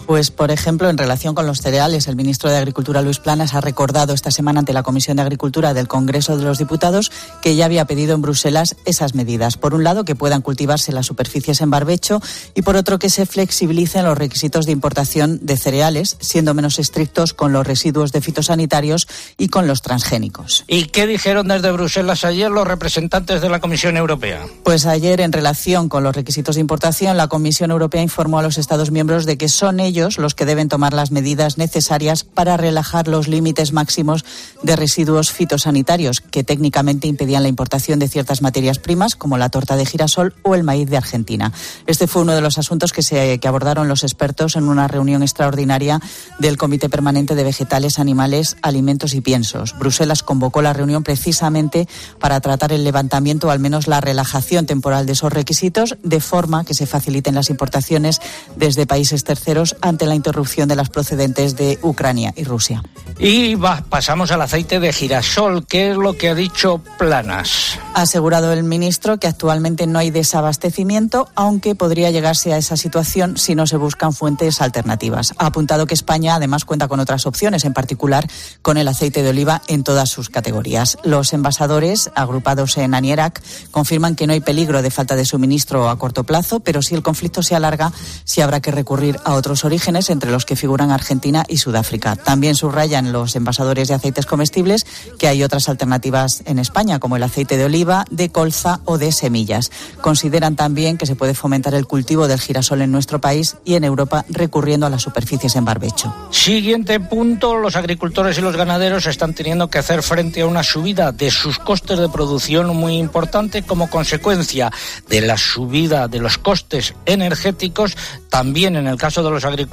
Pues, 0.06 0.30
por 0.30 0.50
ejemplo, 0.50 0.90
en 0.90 0.98
relación 0.98 1.34
con 1.34 1.46
los 1.46 1.62
cereales, 1.62 2.08
el 2.08 2.16
ministro 2.16 2.50
de 2.50 2.58
Agricultura, 2.58 3.00
Luis 3.00 3.20
Planas, 3.20 3.54
ha 3.54 3.62
recordado 3.62 4.12
esta 4.12 4.30
semana 4.30 4.60
ante 4.60 4.74
la 4.74 4.82
Comisión 4.82 5.16
de 5.16 5.22
Agricultura 5.22 5.72
del 5.72 5.88
Congreso 5.88 6.36
de 6.36 6.44
los 6.44 6.58
Diputados 6.58 7.10
que 7.40 7.56
ya 7.56 7.64
había 7.64 7.86
pedido 7.86 8.14
en 8.14 8.20
Bruselas 8.20 8.76
esas 8.84 9.14
medidas. 9.14 9.56
Por 9.56 9.72
un 9.72 9.82
lado, 9.82 10.04
que 10.04 10.14
puedan 10.14 10.42
cultivarse 10.42 10.92
las 10.92 11.06
superficies 11.06 11.62
en 11.62 11.70
barbecho 11.70 12.20
y, 12.54 12.60
por 12.60 12.76
otro, 12.76 12.98
que 12.98 13.08
se 13.08 13.24
flexibilicen 13.24 14.04
los 14.04 14.18
requisitos 14.18 14.66
de 14.66 14.72
importación 14.72 15.38
de 15.40 15.56
cereales, 15.56 16.18
siendo 16.20 16.52
menos 16.52 16.78
estrictos 16.78 17.32
con 17.32 17.54
los 17.54 17.66
residuos 17.66 18.12
de 18.12 18.20
fitosanitarios 18.20 19.08
y 19.38 19.48
con 19.48 19.66
los 19.66 19.80
transgénicos. 19.80 20.64
¿Y 20.66 20.84
qué 20.86 21.06
dijeron 21.06 21.48
desde 21.48 21.72
Bruselas 21.72 22.26
ayer 22.26 22.50
los 22.50 22.68
representantes 22.68 23.40
de 23.40 23.48
la 23.48 23.60
Comisión 23.60 23.96
Europea? 23.96 24.44
Pues 24.64 24.84
ayer, 24.84 25.22
en 25.22 25.32
relación 25.32 25.88
con 25.88 26.04
los 26.04 26.14
requisitos 26.14 26.56
de 26.56 26.60
importación, 26.60 27.16
la 27.16 27.28
Comisión 27.28 27.70
Europea 27.70 28.02
informó 28.02 28.38
a 28.38 28.42
los 28.42 28.58
Estados 28.58 28.90
miembros 28.90 29.24
de 29.24 29.38
que 29.38 29.48
son 29.48 29.80
ellos 29.80 29.93
ellos 29.94 30.18
los 30.18 30.34
que 30.34 30.44
deben 30.44 30.68
tomar 30.68 30.92
las 30.92 31.12
medidas 31.12 31.56
necesarias 31.56 32.24
para 32.24 32.56
relajar 32.56 33.06
los 33.06 33.28
límites 33.28 33.72
máximos 33.72 34.24
de 34.64 34.74
residuos 34.74 35.30
fitosanitarios 35.30 36.20
que 36.20 36.42
técnicamente 36.42 37.06
impedían 37.06 37.44
la 37.44 37.48
importación 37.48 38.00
de 38.00 38.08
ciertas 38.08 38.42
materias 38.42 38.80
primas 38.80 39.14
como 39.14 39.38
la 39.38 39.50
torta 39.50 39.76
de 39.76 39.86
girasol 39.86 40.34
o 40.42 40.56
el 40.56 40.64
maíz 40.64 40.90
de 40.90 40.96
Argentina. 40.96 41.52
Este 41.86 42.08
fue 42.08 42.22
uno 42.22 42.34
de 42.34 42.40
los 42.40 42.58
asuntos 42.58 42.92
que, 42.92 43.02
se, 43.02 43.38
que 43.38 43.46
abordaron 43.46 43.86
los 43.86 44.02
expertos 44.02 44.56
en 44.56 44.64
una 44.64 44.88
reunión 44.88 45.22
extraordinaria 45.22 46.00
del 46.40 46.58
Comité 46.58 46.88
Permanente 46.88 47.36
de 47.36 47.44
Vegetales, 47.44 48.00
Animales, 48.00 48.56
Alimentos 48.62 49.14
y 49.14 49.20
Piensos. 49.20 49.78
Bruselas 49.78 50.24
convocó 50.24 50.60
la 50.60 50.72
reunión 50.72 51.04
precisamente 51.04 51.86
para 52.18 52.40
tratar 52.40 52.72
el 52.72 52.82
levantamiento 52.82 53.46
o 53.46 53.50
al 53.50 53.60
menos 53.60 53.86
la 53.86 54.00
relajación 54.00 54.66
temporal 54.66 55.06
de 55.06 55.12
esos 55.12 55.32
requisitos 55.32 55.96
de 56.02 56.18
forma 56.18 56.64
que 56.64 56.74
se 56.74 56.86
faciliten 56.86 57.36
las 57.36 57.48
importaciones 57.48 58.20
desde 58.56 58.88
países 58.88 59.22
terceros 59.22 59.76
ante 59.84 60.06
la 60.06 60.14
interrupción 60.14 60.66
de 60.66 60.76
las 60.76 60.88
procedentes 60.88 61.56
de 61.56 61.78
Ucrania 61.82 62.32
y 62.36 62.44
Rusia. 62.44 62.82
Y 63.18 63.54
va, 63.54 63.84
pasamos 63.88 64.32
al 64.32 64.42
aceite 64.42 64.80
de 64.80 64.92
girasol. 64.92 65.66
¿Qué 65.66 65.90
es 65.90 65.96
lo 65.96 66.14
que 66.14 66.30
ha 66.30 66.34
dicho 66.34 66.80
Planas? 66.98 67.78
Ha 67.94 68.02
asegurado 68.02 68.52
el 68.52 68.64
ministro 68.64 69.18
que 69.18 69.28
actualmente 69.28 69.86
no 69.86 69.98
hay 70.00 70.10
desabastecimiento, 70.10 71.28
aunque 71.36 71.74
podría 71.74 72.10
llegarse 72.10 72.52
a 72.52 72.56
esa 72.56 72.76
situación 72.76 73.36
si 73.36 73.54
no 73.54 73.66
se 73.66 73.76
buscan 73.76 74.14
fuentes 74.14 74.60
alternativas. 74.60 75.34
Ha 75.38 75.46
apuntado 75.46 75.86
que 75.86 75.94
España 75.94 76.34
además 76.34 76.64
cuenta 76.64 76.88
con 76.88 76.98
otras 76.98 77.26
opciones, 77.26 77.64
en 77.64 77.74
particular 77.74 78.26
con 78.62 78.78
el 78.78 78.88
aceite 78.88 79.22
de 79.22 79.30
oliva 79.30 79.62
en 79.68 79.84
todas 79.84 80.08
sus 80.08 80.30
categorías. 80.30 80.98
Los 81.04 81.34
envasadores, 81.34 82.10
agrupados 82.14 82.78
en 82.78 82.94
Anierac, 82.94 83.42
confirman 83.70 84.16
que 84.16 84.26
no 84.26 84.32
hay 84.32 84.40
peligro 84.40 84.82
de 84.82 84.90
falta 84.90 85.14
de 85.14 85.24
suministro 85.24 85.88
a 85.88 85.98
corto 85.98 86.24
plazo, 86.24 86.60
pero 86.60 86.82
si 86.82 86.94
el 86.94 87.02
conflicto 87.02 87.42
se 87.42 87.54
alarga, 87.54 87.92
sí 88.24 88.40
habrá 88.40 88.60
que 88.60 88.70
recurrir 88.70 89.20
a 89.24 89.34
otros 89.34 89.64
orígenes, 89.64 89.73
entre 89.74 90.30
los 90.30 90.44
que 90.44 90.56
figuran 90.56 90.90
Argentina 90.90 91.44
y 91.48 91.58
Sudáfrica. 91.58 92.16
También 92.16 92.54
subrayan 92.54 93.12
los 93.12 93.34
envasadores 93.34 93.88
de 93.88 93.94
aceites 93.94 94.24
comestibles 94.24 94.86
que 95.18 95.26
hay 95.26 95.42
otras 95.42 95.68
alternativas 95.68 96.42
en 96.46 96.58
España, 96.58 97.00
como 97.00 97.16
el 97.16 97.22
aceite 97.22 97.56
de 97.56 97.64
oliva, 97.64 98.04
de 98.10 98.28
colza 98.28 98.80
o 98.84 98.98
de 98.98 99.10
semillas. 99.10 99.70
Consideran 100.00 100.54
también 100.54 100.96
que 100.96 101.06
se 101.06 101.16
puede 101.16 101.34
fomentar 101.34 101.74
el 101.74 101.86
cultivo 101.86 102.28
del 102.28 102.40
girasol 102.40 102.82
en 102.82 102.92
nuestro 102.92 103.20
país 103.20 103.56
y 103.64 103.74
en 103.74 103.84
Europa 103.84 104.24
recurriendo 104.28 104.86
a 104.86 104.90
las 104.90 105.02
superficies 105.02 105.56
en 105.56 105.64
barbecho. 105.64 106.14
Siguiente 106.30 107.00
punto, 107.00 107.56
los 107.56 107.76
agricultores 107.76 108.38
y 108.38 108.42
los 108.42 108.56
ganaderos 108.56 109.06
están 109.06 109.34
teniendo 109.34 109.68
que 109.68 109.78
hacer 109.78 110.02
frente 110.02 110.42
a 110.42 110.46
una 110.46 110.62
subida 110.62 111.10
de 111.10 111.30
sus 111.30 111.58
costes 111.58 111.98
de 111.98 112.08
producción 112.08 112.76
muy 112.76 112.96
importante 112.96 113.62
como 113.62 113.90
consecuencia 113.90 114.70
de 115.08 115.20
la 115.20 115.36
subida 115.36 116.06
de 116.08 116.20
los 116.20 116.38
costes 116.38 116.94
energéticos, 117.06 117.96
también 118.30 118.76
en 118.76 118.86
el 118.86 118.96
caso 118.96 119.22
de 119.22 119.30
los 119.30 119.44
agricultores 119.44 119.63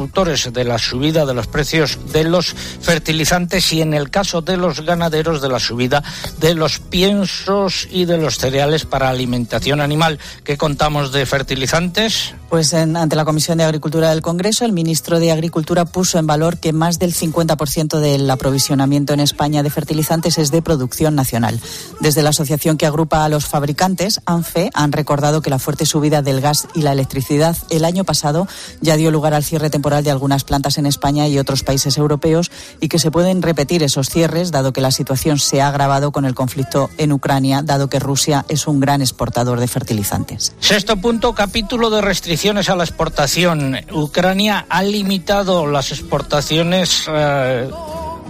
de 0.53 0.63
la 0.63 0.77
subida 0.77 1.25
de 1.25 1.33
los 1.33 1.47
precios 1.47 1.97
de 2.11 2.23
los 2.23 2.53
fertilizantes 2.81 3.71
y 3.73 3.81
en 3.81 3.93
el 3.93 4.09
caso 4.09 4.41
de 4.41 4.57
los 4.57 4.81
ganaderos 4.81 5.41
de 5.41 5.49
la 5.49 5.59
subida 5.59 6.03
de 6.39 6.55
los 6.55 6.79
piensos 6.79 7.87
y 7.91 8.05
de 8.05 8.17
los 8.17 8.37
cereales 8.37 8.85
para 8.85 9.09
alimentación 9.09 9.81
animal. 9.81 10.19
¿Qué 10.43 10.57
contamos 10.57 11.11
de 11.11 11.25
fertilizantes? 11.25 12.33
Pues 12.51 12.73
en, 12.73 12.97
ante 12.97 13.15
la 13.15 13.23
Comisión 13.23 13.59
de 13.59 13.63
Agricultura 13.63 14.09
del 14.09 14.21
Congreso, 14.21 14.65
el 14.65 14.73
ministro 14.73 15.21
de 15.21 15.31
Agricultura 15.31 15.85
puso 15.85 16.19
en 16.19 16.27
valor 16.27 16.57
que 16.57 16.73
más 16.73 16.99
del 16.99 17.13
50% 17.13 17.99
del 17.99 18.29
aprovisionamiento 18.29 19.13
en 19.13 19.21
España 19.21 19.63
de 19.63 19.69
fertilizantes 19.69 20.37
es 20.37 20.51
de 20.51 20.61
producción 20.61 21.15
nacional. 21.15 21.61
Desde 22.01 22.21
la 22.21 22.31
asociación 22.31 22.75
que 22.75 22.85
agrupa 22.85 23.23
a 23.23 23.29
los 23.29 23.45
fabricantes, 23.45 24.19
ANFE, 24.25 24.69
han 24.73 24.91
recordado 24.91 25.41
que 25.41 25.49
la 25.49 25.59
fuerte 25.59 25.85
subida 25.85 26.21
del 26.21 26.41
gas 26.41 26.67
y 26.75 26.81
la 26.81 26.91
electricidad 26.91 27.55
el 27.69 27.85
año 27.85 28.03
pasado 28.03 28.49
ya 28.81 28.97
dio 28.97 29.11
lugar 29.11 29.33
al 29.33 29.45
cierre 29.45 29.69
temporal 29.69 30.03
de 30.03 30.11
algunas 30.11 30.43
plantas 30.43 30.77
en 30.77 30.85
España 30.85 31.29
y 31.29 31.39
otros 31.39 31.63
países 31.63 31.97
europeos 31.97 32.51
y 32.81 32.89
que 32.89 32.99
se 32.99 33.11
pueden 33.11 33.41
repetir 33.43 33.81
esos 33.81 34.09
cierres 34.09 34.51
dado 34.51 34.73
que 34.73 34.81
la 34.81 34.91
situación 34.91 35.39
se 35.39 35.61
ha 35.61 35.69
agravado 35.69 36.11
con 36.11 36.25
el 36.25 36.35
conflicto 36.35 36.89
en 36.97 37.13
Ucrania, 37.13 37.61
dado 37.61 37.87
que 37.87 37.99
Rusia 37.99 38.43
es 38.49 38.67
un 38.67 38.81
gran 38.81 38.99
exportador 38.99 39.61
de 39.61 39.69
fertilizantes. 39.69 40.51
Sexto 40.59 40.97
punto, 40.97 41.33
capítulo 41.33 41.89
de 41.89 42.01
restricciones 42.01 42.40
a 42.43 42.75
la 42.75 42.83
exportación. 42.83 43.77
Ucrania 43.91 44.65
ha 44.67 44.81
limitado 44.81 45.67
las 45.67 45.91
exportaciones 45.91 47.05
eh, 47.07 47.69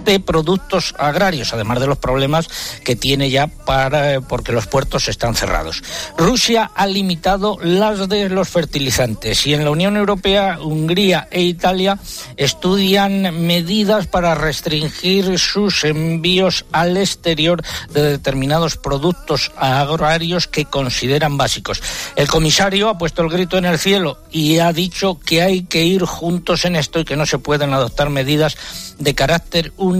de 0.04 0.20
productos 0.20 0.94
agrarios, 0.98 1.52
además 1.52 1.80
de 1.80 1.86
los 1.86 1.98
problemas 1.98 2.48
que 2.84 2.96
tiene 2.96 3.30
ya 3.30 3.46
para 3.46 4.20
porque 4.20 4.52
los 4.52 4.66
puertos 4.66 5.08
están 5.08 5.34
cerrados. 5.34 5.82
Rusia 6.16 6.70
ha 6.74 6.86
limitado 6.86 7.58
las 7.62 8.08
de 8.08 8.28
los 8.28 8.48
fertilizantes 8.48 9.46
y 9.46 9.54
en 9.54 9.64
la 9.64 9.70
Unión 9.70 9.96
Europea, 9.96 10.58
Hungría 10.60 11.28
e 11.30 11.42
Italia 11.42 11.98
estudian 12.36 13.46
medidas 13.46 14.06
para 14.06 14.34
restringir 14.34 15.38
sus 15.38 15.84
envíos 15.84 16.64
al 16.72 16.96
exterior 16.96 17.62
de 17.90 18.02
determinados 18.02 18.76
productos 18.76 19.52
agrarios 19.56 20.46
que 20.46 20.64
consideran 20.64 21.36
básicos. 21.36 21.82
El 22.16 22.28
comisario 22.28 22.88
ha 22.88 22.98
puesto 22.98 23.22
el 23.22 23.30
grito 23.30 23.58
en 23.58 23.64
el 23.64 23.78
cielo 23.78 24.18
y 24.30 24.58
ha 24.58 24.72
dicho 24.72 25.18
que 25.20 25.42
hay 25.42 25.62
que 25.64 25.84
ir 25.84 26.04
juntos 26.04 26.64
en 26.64 26.76
esto 26.76 27.00
y 27.00 27.04
que 27.04 27.16
no 27.16 27.26
se 27.26 27.38
pueden 27.38 27.72
adoptar 27.72 28.10
medidas 28.10 28.56
de 28.98 29.14
carácter 29.14 29.72
unilateral. 29.76 29.91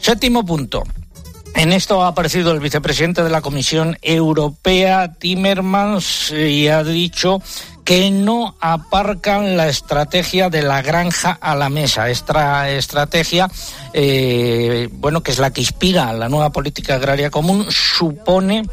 Séptimo 0.00 0.44
punto. 0.44 0.82
En 1.54 1.72
esto 1.72 2.02
ha 2.02 2.08
aparecido 2.08 2.52
el 2.52 2.60
vicepresidente 2.60 3.22
de 3.22 3.30
la 3.30 3.40
Comisión 3.40 3.96
Europea, 4.02 5.14
Timmermans, 5.18 6.30
y 6.30 6.68
ha 6.68 6.84
dicho 6.84 7.40
que 7.82 8.10
no 8.10 8.56
aparcan 8.60 9.56
la 9.56 9.68
estrategia 9.68 10.50
de 10.50 10.62
la 10.62 10.82
granja 10.82 11.38
a 11.40 11.54
la 11.54 11.70
mesa. 11.70 12.10
Esta 12.10 12.68
estrategia, 12.70 13.48
eh, 13.94 14.88
bueno, 14.92 15.22
que 15.22 15.30
es 15.30 15.38
la 15.38 15.50
que 15.50 15.62
inspira 15.62 16.12
la 16.12 16.28
nueva 16.28 16.50
política 16.50 16.96
agraria 16.96 17.30
común, 17.30 17.66
supone 17.70 18.64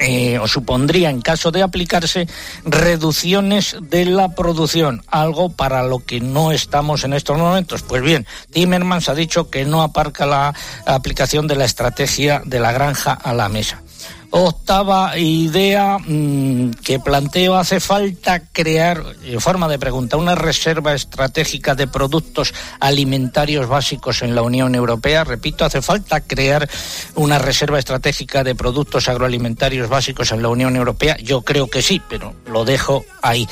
eh, 0.00 0.38
o 0.38 0.48
supondría, 0.48 1.10
en 1.10 1.20
caso 1.20 1.50
de 1.50 1.62
aplicarse, 1.62 2.26
reducciones 2.64 3.76
de 3.82 4.06
la 4.06 4.34
producción, 4.34 5.02
algo 5.08 5.50
para 5.50 5.82
lo 5.82 5.98
que 5.98 6.20
no 6.20 6.52
estamos 6.52 7.04
en 7.04 7.12
estos 7.12 7.36
momentos. 7.36 7.82
Pues 7.82 8.02
bien, 8.02 8.26
Timmermans 8.50 9.10
ha 9.10 9.14
dicho 9.14 9.50
que 9.50 9.66
no 9.66 9.82
aparca 9.82 10.24
la 10.24 10.54
aplicación 10.86 11.46
de 11.46 11.56
la 11.56 11.66
estrategia 11.66 12.40
de 12.44 12.60
la 12.60 12.72
granja 12.72 13.12
a 13.12 13.34
la 13.34 13.50
mesa. 13.50 13.82
Octava 14.32 15.18
idea 15.18 15.98
mmm, 15.98 16.70
que 16.84 17.00
planteo, 17.00 17.56
hace 17.56 17.80
falta 17.80 18.46
crear, 18.52 19.02
en 19.24 19.40
forma 19.40 19.66
de 19.66 19.78
pregunta, 19.78 20.16
una 20.16 20.36
reserva 20.36 20.94
estratégica 20.94 21.74
de 21.74 21.88
productos 21.88 22.54
alimentarios 22.78 23.66
básicos 23.66 24.22
en 24.22 24.36
la 24.36 24.42
Unión 24.42 24.76
Europea. 24.76 25.24
Repito, 25.24 25.64
hace 25.64 25.82
falta 25.82 26.20
crear 26.20 26.68
una 27.16 27.40
reserva 27.40 27.80
estratégica 27.80 28.44
de 28.44 28.54
productos 28.54 29.08
agroalimentarios 29.08 29.88
básicos 29.88 30.30
en 30.30 30.42
la 30.42 30.48
Unión 30.48 30.76
Europea. 30.76 31.16
Yo 31.16 31.42
creo 31.42 31.68
que 31.68 31.82
sí, 31.82 32.00
pero 32.08 32.34
lo 32.46 32.64
dejo 32.64 33.04
ahí. 33.22 33.48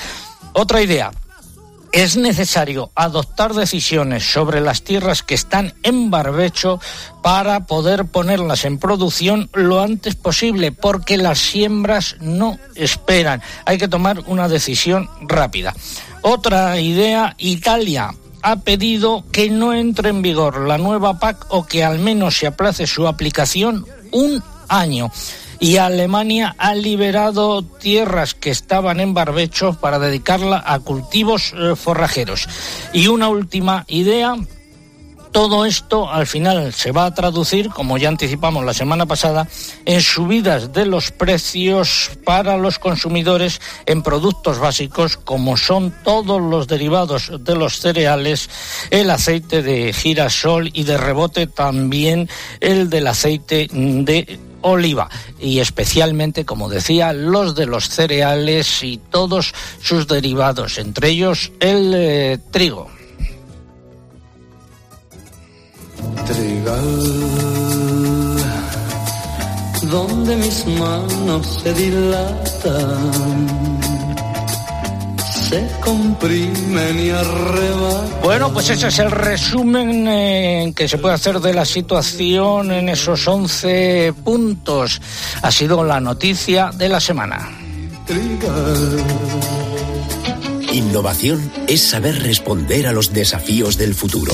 Otra 0.52 0.80
idea, 0.80 1.10
es 1.92 2.16
necesario 2.16 2.90
adoptar 2.94 3.54
decisiones 3.54 4.30
sobre 4.30 4.60
las 4.60 4.82
tierras 4.82 5.22
que 5.22 5.34
están 5.34 5.74
en 5.82 6.10
barbecho 6.10 6.80
para 7.22 7.66
poder 7.66 8.06
ponerlas 8.06 8.64
en 8.64 8.78
producción 8.78 9.50
lo 9.52 9.80
antes 9.80 10.14
posible, 10.14 10.72
porque 10.72 11.16
las 11.16 11.38
siembras 11.38 12.16
no 12.20 12.58
esperan. 12.74 13.42
Hay 13.64 13.78
que 13.78 13.88
tomar 13.88 14.22
una 14.26 14.48
decisión 14.48 15.08
rápida. 15.22 15.74
Otra 16.22 16.80
idea, 16.80 17.34
Italia 17.38 18.14
ha 18.42 18.56
pedido 18.60 19.24
que 19.32 19.50
no 19.50 19.72
entre 19.72 20.10
en 20.10 20.22
vigor 20.22 20.66
la 20.66 20.78
nueva 20.78 21.18
PAC 21.18 21.46
o 21.48 21.66
que 21.66 21.84
al 21.84 21.98
menos 21.98 22.38
se 22.38 22.46
aplace 22.46 22.86
su 22.86 23.06
aplicación 23.06 23.84
un 24.12 24.42
año 24.68 25.10
y 25.60 25.76
Alemania 25.76 26.54
ha 26.58 26.74
liberado 26.74 27.62
tierras 27.62 28.34
que 28.34 28.50
estaban 28.50 29.00
en 29.00 29.14
barbecho 29.14 29.74
para 29.74 29.98
dedicarla 29.98 30.62
a 30.64 30.78
cultivos 30.80 31.52
eh, 31.56 31.74
forrajeros. 31.74 32.48
Y 32.92 33.08
una 33.08 33.28
última 33.28 33.84
idea, 33.88 34.36
todo 35.32 35.66
esto 35.66 36.10
al 36.10 36.26
final 36.26 36.72
se 36.72 36.92
va 36.92 37.06
a 37.06 37.14
traducir, 37.14 37.70
como 37.70 37.98
ya 37.98 38.08
anticipamos 38.08 38.64
la 38.64 38.72
semana 38.72 39.06
pasada, 39.06 39.48
en 39.84 40.00
subidas 40.00 40.72
de 40.72 40.86
los 40.86 41.10
precios 41.10 42.10
para 42.24 42.56
los 42.56 42.78
consumidores 42.78 43.60
en 43.86 44.02
productos 44.02 44.58
básicos 44.58 45.16
como 45.16 45.56
son 45.56 45.92
todos 46.04 46.40
los 46.40 46.66
derivados 46.68 47.32
de 47.40 47.54
los 47.56 47.80
cereales, 47.80 48.48
el 48.90 49.10
aceite 49.10 49.62
de 49.62 49.92
girasol 49.92 50.70
y 50.72 50.84
de 50.84 50.96
rebote 50.96 51.46
también 51.46 52.28
el 52.60 52.90
del 52.90 53.08
aceite 53.08 53.68
de 53.72 54.38
oliva 54.70 55.08
y 55.38 55.60
especialmente, 55.60 56.44
como 56.44 56.68
decía, 56.68 57.12
los 57.12 57.54
de 57.54 57.66
los 57.66 57.88
cereales 57.88 58.82
y 58.82 58.98
todos 58.98 59.54
sus 59.82 60.06
derivados, 60.06 60.78
entre 60.78 61.10
ellos 61.10 61.52
el 61.60 61.92
eh, 61.94 62.38
trigo. 62.50 62.88
Trigal, 66.26 67.06
donde 69.90 70.36
mis 70.36 70.66
manos 70.66 71.60
se 71.62 71.74
dilatan 71.74 73.67
se 75.48 75.66
comprimen 75.80 77.00
y 77.00 77.10
arrebatan. 77.10 78.10
Bueno, 78.22 78.52
pues 78.52 78.70
ese 78.70 78.88
es 78.88 78.98
el 78.98 79.10
resumen 79.10 80.06
eh, 80.06 80.72
que 80.76 80.88
se 80.88 80.98
puede 80.98 81.14
hacer 81.14 81.40
de 81.40 81.54
la 81.54 81.64
situación 81.64 82.70
en 82.70 82.88
esos 82.88 83.26
11 83.26 84.12
puntos. 84.24 85.00
Ha 85.42 85.50
sido 85.50 85.82
la 85.84 86.00
noticia 86.00 86.70
de 86.74 86.88
la 86.88 87.00
semana. 87.00 87.48
Innovación 90.72 91.50
es 91.66 91.88
saber 91.88 92.22
responder 92.22 92.86
a 92.86 92.92
los 92.92 93.12
desafíos 93.12 93.78
del 93.78 93.94
futuro. 93.94 94.32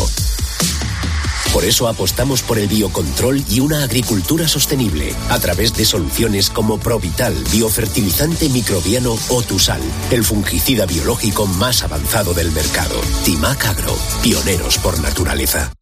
Por 1.54 1.64
eso 1.64 1.86
apostamos 1.86 2.42
por 2.42 2.58
el 2.58 2.66
biocontrol 2.66 3.44
y 3.48 3.60
una 3.60 3.84
agricultura 3.84 4.48
sostenible 4.48 5.14
a 5.30 5.38
través 5.38 5.72
de 5.72 5.84
soluciones 5.84 6.50
como 6.50 6.78
Provital, 6.78 7.32
biofertilizante 7.52 8.48
microbiano 8.48 9.16
o 9.28 9.42
Tusal, 9.42 9.80
el 10.10 10.24
fungicida 10.24 10.84
biológico 10.84 11.46
más 11.46 11.84
avanzado 11.84 12.34
del 12.34 12.50
mercado. 12.50 13.00
Timac 13.24 13.66
Agro, 13.66 13.96
pioneros 14.20 14.78
por 14.78 14.98
naturaleza. 14.98 15.72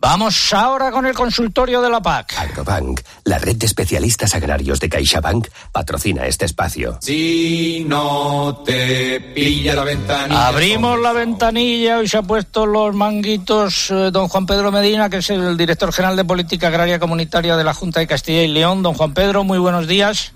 Vamos 0.00 0.54
ahora 0.54 0.92
con 0.92 1.06
el 1.06 1.14
consultorio 1.14 1.82
de 1.82 1.90
la 1.90 2.00
PAC. 2.00 2.38
Agrobank, 2.38 3.00
la 3.24 3.38
red 3.38 3.56
de 3.56 3.66
especialistas 3.66 4.32
agrarios 4.32 4.78
de 4.78 4.88
CaixaBank, 4.88 5.48
patrocina 5.72 6.24
este 6.24 6.44
espacio. 6.44 6.98
Si 7.00 7.84
no 7.88 8.62
te 8.64 9.20
pilla 9.34 9.74
la 9.74 9.82
ventanilla. 9.82 10.46
Abrimos 10.46 11.00
la 11.00 11.12
ventanilla, 11.12 11.98
hoy 11.98 12.06
se 12.06 12.16
ha 12.16 12.22
puesto 12.22 12.64
los 12.64 12.94
manguitos 12.94 13.90
eh, 13.90 14.10
don 14.12 14.28
Juan 14.28 14.46
Pedro 14.46 14.70
Medina, 14.70 15.10
que 15.10 15.16
es 15.16 15.30
el 15.30 15.56
director 15.56 15.92
general 15.92 16.16
de 16.16 16.24
Política 16.24 16.68
Agraria 16.68 17.00
Comunitaria 17.00 17.56
de 17.56 17.64
la 17.64 17.74
Junta 17.74 17.98
de 17.98 18.06
Castilla 18.06 18.44
y 18.44 18.48
León. 18.48 18.84
Don 18.84 18.94
Juan 18.94 19.14
Pedro, 19.14 19.42
muy 19.42 19.58
buenos 19.58 19.88
días. 19.88 20.32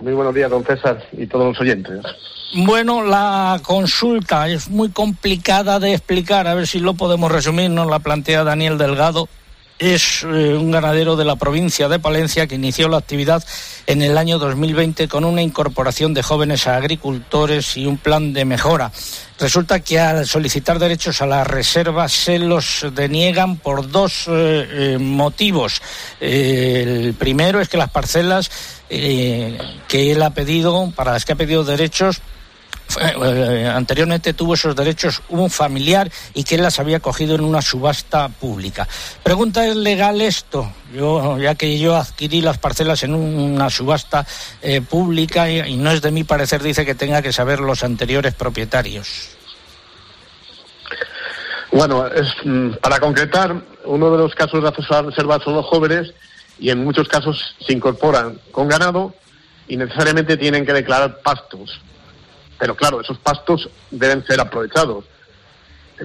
Muy 0.00 0.14
buenos 0.14 0.34
días, 0.34 0.50
don 0.50 0.64
César, 0.64 1.04
y 1.12 1.26
todos 1.26 1.44
los 1.44 1.60
oyentes. 1.60 2.00
Bueno, 2.54 3.02
la 3.02 3.60
consulta 3.62 4.46
es 4.46 4.68
muy 4.68 4.90
complicada 4.90 5.80
de 5.80 5.94
explicar, 5.94 6.46
a 6.46 6.52
ver 6.52 6.66
si 6.66 6.80
lo 6.80 6.92
podemos 6.92 7.32
resumir, 7.32 7.70
nos 7.70 7.88
la 7.88 8.00
plantea 8.00 8.44
Daniel 8.44 8.76
Delgado. 8.76 9.26
Es 9.78 10.22
eh, 10.22 10.26
un 10.54 10.70
ganadero 10.70 11.16
de 11.16 11.24
la 11.24 11.36
provincia 11.36 11.88
de 11.88 11.98
Palencia 11.98 12.46
que 12.46 12.56
inició 12.56 12.90
la 12.90 12.98
actividad 12.98 13.42
en 13.86 14.02
el 14.02 14.18
año 14.18 14.38
2020 14.38 15.08
con 15.08 15.24
una 15.24 15.40
incorporación 15.40 16.12
de 16.12 16.22
jóvenes 16.22 16.66
agricultores 16.66 17.78
y 17.78 17.86
un 17.86 17.96
plan 17.96 18.34
de 18.34 18.44
mejora. 18.44 18.92
Resulta 19.40 19.80
que 19.80 19.98
al 19.98 20.26
solicitar 20.26 20.78
derechos 20.78 21.22
a 21.22 21.26
la 21.26 21.44
reserva 21.44 22.06
se 22.10 22.38
los 22.38 22.84
deniegan 22.94 23.56
por 23.56 23.90
dos 23.90 24.28
eh, 24.28 24.68
eh, 24.70 24.98
motivos. 25.00 25.80
El 26.20 27.14
primero 27.14 27.62
es 27.62 27.70
que 27.70 27.78
las 27.78 27.90
parcelas 27.90 28.50
que 28.90 30.12
él 30.12 30.22
ha 30.22 30.30
pedido, 30.34 30.92
para 30.94 31.12
las 31.12 31.24
que 31.24 31.32
ha 31.32 31.36
pedido 31.36 31.64
derechos, 31.64 32.20
eh, 33.00 33.72
anteriormente 33.72 34.34
tuvo 34.34 34.54
esos 34.54 34.76
derechos 34.76 35.22
un 35.28 35.48
familiar 35.50 36.10
y 36.34 36.44
que 36.44 36.58
las 36.58 36.78
había 36.78 37.00
cogido 37.00 37.34
en 37.34 37.42
una 37.42 37.62
subasta 37.62 38.28
pública. 38.28 38.86
Pregunta, 39.22 39.66
¿es 39.66 39.76
legal 39.76 40.20
esto? 40.20 40.70
Yo, 40.94 41.38
ya 41.38 41.54
que 41.54 41.78
yo 41.78 41.96
adquirí 41.96 42.42
las 42.42 42.58
parcelas 42.58 43.02
en 43.02 43.14
una 43.14 43.70
subasta 43.70 44.26
eh, 44.60 44.82
pública 44.82 45.50
y, 45.50 45.76
no 45.76 45.90
es 45.90 46.02
de 46.02 46.10
mi 46.10 46.24
parecer, 46.24 46.62
dice 46.62 46.84
que 46.84 46.94
tenga 46.94 47.22
que 47.22 47.32
saber 47.32 47.60
los 47.60 47.82
anteriores 47.82 48.34
propietarios. 48.34 49.30
Bueno, 51.70 52.04
mm, 52.44 52.74
para 52.82 53.00
concretar, 53.00 53.62
uno 53.86 54.10
de 54.10 54.18
los 54.18 54.34
casos 54.34 54.62
de 54.62 54.68
acceso 54.68 54.94
a 54.94 55.02
reserva 55.02 55.40
son 55.42 55.54
los 55.54 55.66
jóvenes 55.66 56.12
y 56.58 56.68
en 56.68 56.84
muchos 56.84 57.08
casos 57.08 57.56
se 57.66 57.72
incorporan 57.72 58.38
con 58.50 58.68
ganado 58.68 59.14
y 59.66 59.76
necesariamente 59.78 60.36
tienen 60.36 60.66
que 60.66 60.74
declarar 60.74 61.20
pastos. 61.22 61.80
Pero 62.62 62.76
claro, 62.76 63.00
esos 63.00 63.18
pastos 63.18 63.68
deben 63.90 64.24
ser 64.24 64.40
aprovechados. 64.40 65.04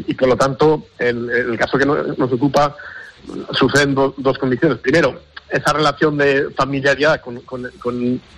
Y 0.08 0.16
por 0.16 0.28
lo 0.28 0.36
tanto, 0.36 0.88
el, 0.98 1.30
el 1.30 1.56
caso 1.56 1.78
que 1.78 1.86
no- 1.86 2.02
nos 2.02 2.32
ocupa, 2.34 2.76
suceden 3.52 3.94
do- 3.94 4.16
dos 4.18 4.40
condiciones. 4.40 4.80
Primero, 4.80 5.22
esa 5.50 5.72
relación 5.72 6.18
de 6.18 6.50
familiaridad 6.58 7.22
con 7.22 7.40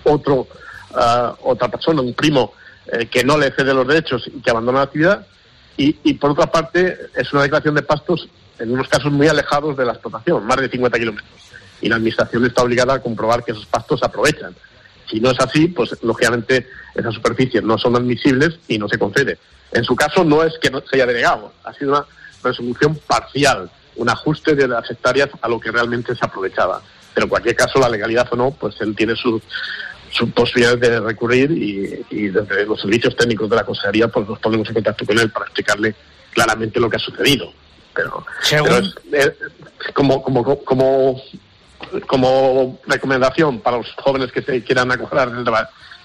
otro, 0.04 0.48
ah, 0.94 1.34
otra 1.44 1.70
persona, 1.70 2.02
un 2.02 2.14
primo, 2.14 2.52
eh, 2.92 3.06
que 3.06 3.24
no 3.24 3.38
le 3.38 3.52
cede 3.52 3.74
los 3.74 3.88
derechos 3.88 4.28
y 4.28 4.42
que 4.42 4.50
abandona 4.52 4.80
la 4.80 4.84
actividad. 4.84 5.26
Y, 5.78 5.96
y 6.04 6.16
por 6.16 6.32
otra 6.32 6.48
parte, 6.52 6.98
es 7.16 7.32
una 7.32 7.44
declaración 7.44 7.76
de 7.76 7.84
pastos 7.84 8.28
en 8.60 8.70
unos 8.74 8.90
casos 8.90 9.14
muy 9.14 9.30
alejados 9.30 9.78
de 9.78 9.86
la 9.86 9.94
explotación, 9.94 10.46
más 10.46 10.58
de 10.58 10.68
50 10.68 11.00
kilómetros. 11.00 11.32
Y 11.80 11.88
la 11.88 11.96
Administración 11.96 12.46
está 12.46 12.64
obligada 12.64 12.96
a 12.96 13.00
comprobar 13.02 13.46
que 13.46 13.54
esos 13.54 13.66
pastos 13.66 14.02
se 14.02 14.06
aprovechan. 14.06 14.54
Si 15.10 15.20
no 15.20 15.32
es 15.32 15.40
así, 15.40 15.68
pues 15.68 15.96
lógicamente 16.04 16.68
esas 16.96 17.14
superficies 17.14 17.64
no 17.64 17.78
son 17.78 17.96
admisibles 17.96 18.60
y 18.68 18.78
no 18.78 18.88
se 18.88 18.98
concede. 19.00 19.38
En 19.72 19.84
su 19.84 19.96
caso 19.96 20.24
no 20.24 20.44
es 20.44 20.54
que 20.62 20.70
no 20.70 20.82
se 20.82 20.96
haya 20.96 21.06
denegado, 21.08 21.54
ha 21.64 21.74
sido 21.74 21.92
una 21.92 22.06
resolución 22.44 22.96
parcial, 23.08 23.70
un 23.96 24.10
ajuste 24.10 24.56
de 24.56 24.68
las 24.68 24.90
hectáreas 24.90 25.30
a 25.42 25.48
lo 25.48 25.60
que 25.60 25.72
realmente 25.72 26.16
se 26.16 26.26
aprovechaba. 26.26 26.82
Pero 27.14 27.26
en 27.26 27.30
cualquier 27.30 27.56
caso, 27.56 27.80
la 27.80 27.90
legalidad 27.90 28.28
o 28.32 28.36
no, 28.36 28.52
pues 28.52 28.76
él 28.82 28.96
tiene 28.96 29.16
su, 29.16 29.42
su 30.12 30.30
posibilidad 30.32 30.78
de 30.78 31.00
recurrir 31.00 31.52
y, 31.52 32.06
y 32.10 32.28
desde 32.30 32.66
los 32.66 32.80
servicios 32.82 33.16
técnicos 33.16 33.50
de 33.50 33.56
la 33.58 33.66
consejería 33.66 34.08
pues 34.08 34.28
nos 34.28 34.40
ponemos 34.40 34.68
en 34.70 34.76
contacto 34.76 35.06
con 35.06 35.18
él 35.20 35.30
para 35.32 35.46
explicarle 35.46 35.96
claramente 36.32 36.80
lo 36.80 36.90
que 36.90 36.98
ha 36.98 37.00
sucedido. 37.00 37.52
Pero, 37.94 38.26
pero 38.64 38.78
es- 38.78 38.96
es 39.86 39.94
como, 39.94 40.22
como, 40.24 40.64
como, 40.64 41.22
como 42.08 42.80
recomendación 42.88 43.60
para 43.60 43.78
los 43.78 43.92
jóvenes 43.98 44.32
que 44.32 44.42
se 44.42 44.64
quieran 44.64 44.92
acoger 44.92 45.30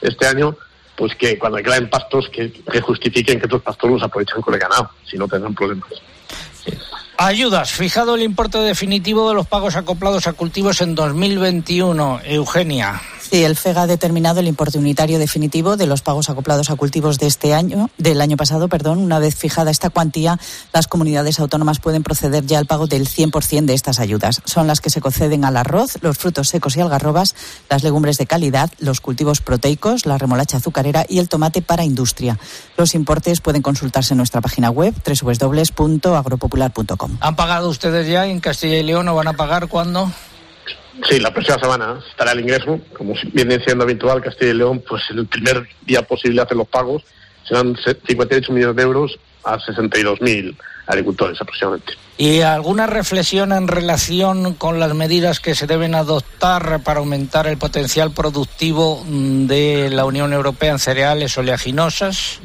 este 0.00 0.26
año, 0.26 0.56
pues 0.96 1.14
que 1.16 1.38
cuando 1.38 1.58
declaren 1.58 1.90
pastos 1.90 2.28
que, 2.28 2.52
que 2.52 2.80
justifiquen 2.80 3.38
que 3.38 3.46
estos 3.46 3.62
pastos 3.62 3.90
los 3.90 4.02
aprovechan 4.02 4.40
con 4.40 4.54
el 4.54 4.60
ganado, 4.60 4.90
si 5.04 5.16
no 5.16 5.26
tendrán 5.28 5.54
problemas. 5.54 5.88
Ayudas. 7.16 7.70
Fijado 7.72 8.16
el 8.16 8.22
importe 8.22 8.58
definitivo 8.58 9.28
de 9.28 9.34
los 9.34 9.46
pagos 9.46 9.76
acoplados 9.76 10.26
a 10.26 10.32
cultivos 10.32 10.80
en 10.80 10.94
2021. 10.94 12.20
Eugenia. 12.24 13.00
Sí, 13.30 13.42
el 13.42 13.56
FEGA 13.56 13.82
ha 13.82 13.87
determinado 13.87 14.40
el 14.40 14.48
importe 14.48 14.78
unitario 14.78 15.18
definitivo 15.18 15.76
de 15.76 15.87
los 15.87 16.02
pagos 16.02 16.28
acoplados 16.28 16.70
a 16.70 16.76
cultivos 16.76 17.18
de 17.18 17.26
este 17.26 17.54
año, 17.54 17.88
del 17.96 18.20
año 18.20 18.37
pasado, 18.37 18.68
perdón. 18.68 18.98
Una 18.98 19.18
vez 19.18 19.34
fijada 19.34 19.70
esta 19.70 19.88
cuantía, 19.90 20.38
las 20.72 20.87
comunidades 20.87 21.40
autónomas 21.40 21.80
pueden 21.80 22.02
proceder 22.02 22.44
ya 22.44 22.58
al 22.58 22.66
pago 22.66 22.87
del 22.87 23.08
100% 23.08 23.64
de 23.64 23.72
estas 23.74 23.98
ayudas. 23.98 24.42
Son 24.44 24.66
las 24.66 24.80
que 24.80 24.90
se 24.90 25.00
conceden 25.00 25.46
al 25.46 25.56
arroz, 25.56 25.96
los 26.02 26.18
frutos 26.18 26.48
secos 26.48 26.76
y 26.76 26.82
algarrobas, 26.82 27.34
las 27.70 27.82
legumbres 27.82 28.18
de 28.18 28.26
calidad, 28.26 28.70
los 28.78 29.00
cultivos 29.00 29.40
proteicos, 29.40 30.04
la 30.04 30.18
remolacha 30.18 30.58
azucarera 30.58 31.06
y 31.08 31.18
el 31.18 31.28
tomate 31.28 31.62
para 31.62 31.84
industria. 31.84 32.38
Los 32.76 32.94
importes 32.94 33.40
pueden 33.40 33.62
consultarse 33.62 34.12
en 34.12 34.18
nuestra 34.18 34.42
página 34.42 34.70
web 34.70 34.94
www.agropopular.com. 35.04 37.16
¿Han 37.20 37.37
pagado 37.37 37.70
ustedes 37.70 38.06
ya 38.06 38.26
en 38.26 38.40
Castilla 38.40 38.76
y 38.76 38.82
León 38.82 39.08
o 39.08 39.14
van 39.14 39.28
a 39.28 39.32
pagar 39.32 39.68
cuándo? 39.68 40.12
Sí, 41.09 41.18
la 41.18 41.33
próxima 41.33 41.59
semana 41.59 41.98
estará 42.09 42.33
el 42.33 42.40
ingreso, 42.40 42.80
como 42.96 43.14
viene 43.33 43.59
siendo 43.64 43.85
habitual, 43.85 44.22
Castilla 44.22 44.52
y 44.52 44.54
León, 44.54 44.83
pues 44.88 45.02
el 45.11 45.26
primer 45.26 45.68
día 45.83 46.02
posible 46.02 46.40
hacer 46.40 46.57
los 46.57 46.68
pagos 46.68 47.02
serán 47.46 47.76
se- 47.76 47.98
58 48.07 48.52
millones 48.52 48.76
de 48.76 48.83
euros 48.83 49.18
a 49.42 49.59
62.000 49.59 50.57
agricultores 50.87 51.38
aproximadamente. 51.40 51.94
¿Y 52.16 52.40
alguna 52.42 52.87
reflexión 52.87 53.52
en 53.52 53.66
relación 53.66 54.54
con 54.54 54.78
las 54.78 54.94
medidas 54.94 55.40
que 55.40 55.54
se 55.54 55.66
deben 55.66 55.94
adoptar 55.94 56.80
para 56.85 57.00
aumentar 57.00 57.46
el 57.48 57.59
potencial 57.59 58.12
productivo 58.12 59.02
de 59.07 59.90
la 59.90 60.04
Unión 60.04 60.33
Europea 60.33 60.70
en 60.70 60.78
cereales 60.78 61.37
oleaginosas? 61.37 62.38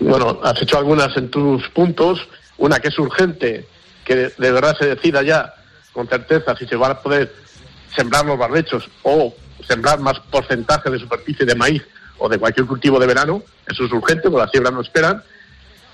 Bueno, 0.00 0.40
has 0.42 0.60
hecho 0.62 0.78
algunas 0.78 1.14
en 1.16 1.30
tus 1.30 1.68
puntos, 1.68 2.26
una 2.56 2.80
que 2.80 2.88
es 2.88 2.98
urgente, 2.98 3.66
que 4.04 4.14
de, 4.16 4.32
verdad 4.52 4.76
se 4.78 4.86
decida 4.86 5.22
ya 5.22 5.52
con 5.92 6.08
certeza 6.08 6.56
si 6.56 6.66
se 6.66 6.76
van 6.76 6.92
a 6.92 7.00
poder 7.00 7.32
sembrar 7.96 8.24
los 8.26 8.38
barbechos 8.38 8.88
o 9.02 9.34
sembrar 9.66 9.98
más 10.00 10.20
porcentaje 10.30 10.90
de 10.90 10.98
superficie 10.98 11.44
de 11.46 11.54
maíz 11.54 11.82
o 12.18 12.28
de 12.28 12.38
cualquier 12.38 12.66
cultivo 12.66 12.98
de 13.00 13.06
verano, 13.06 13.42
eso 13.66 13.84
es 13.84 13.92
urgente, 13.92 14.22
porque 14.30 14.44
las 14.44 14.50
siembras 14.50 14.74
no 14.74 14.80
esperan, 14.82 15.22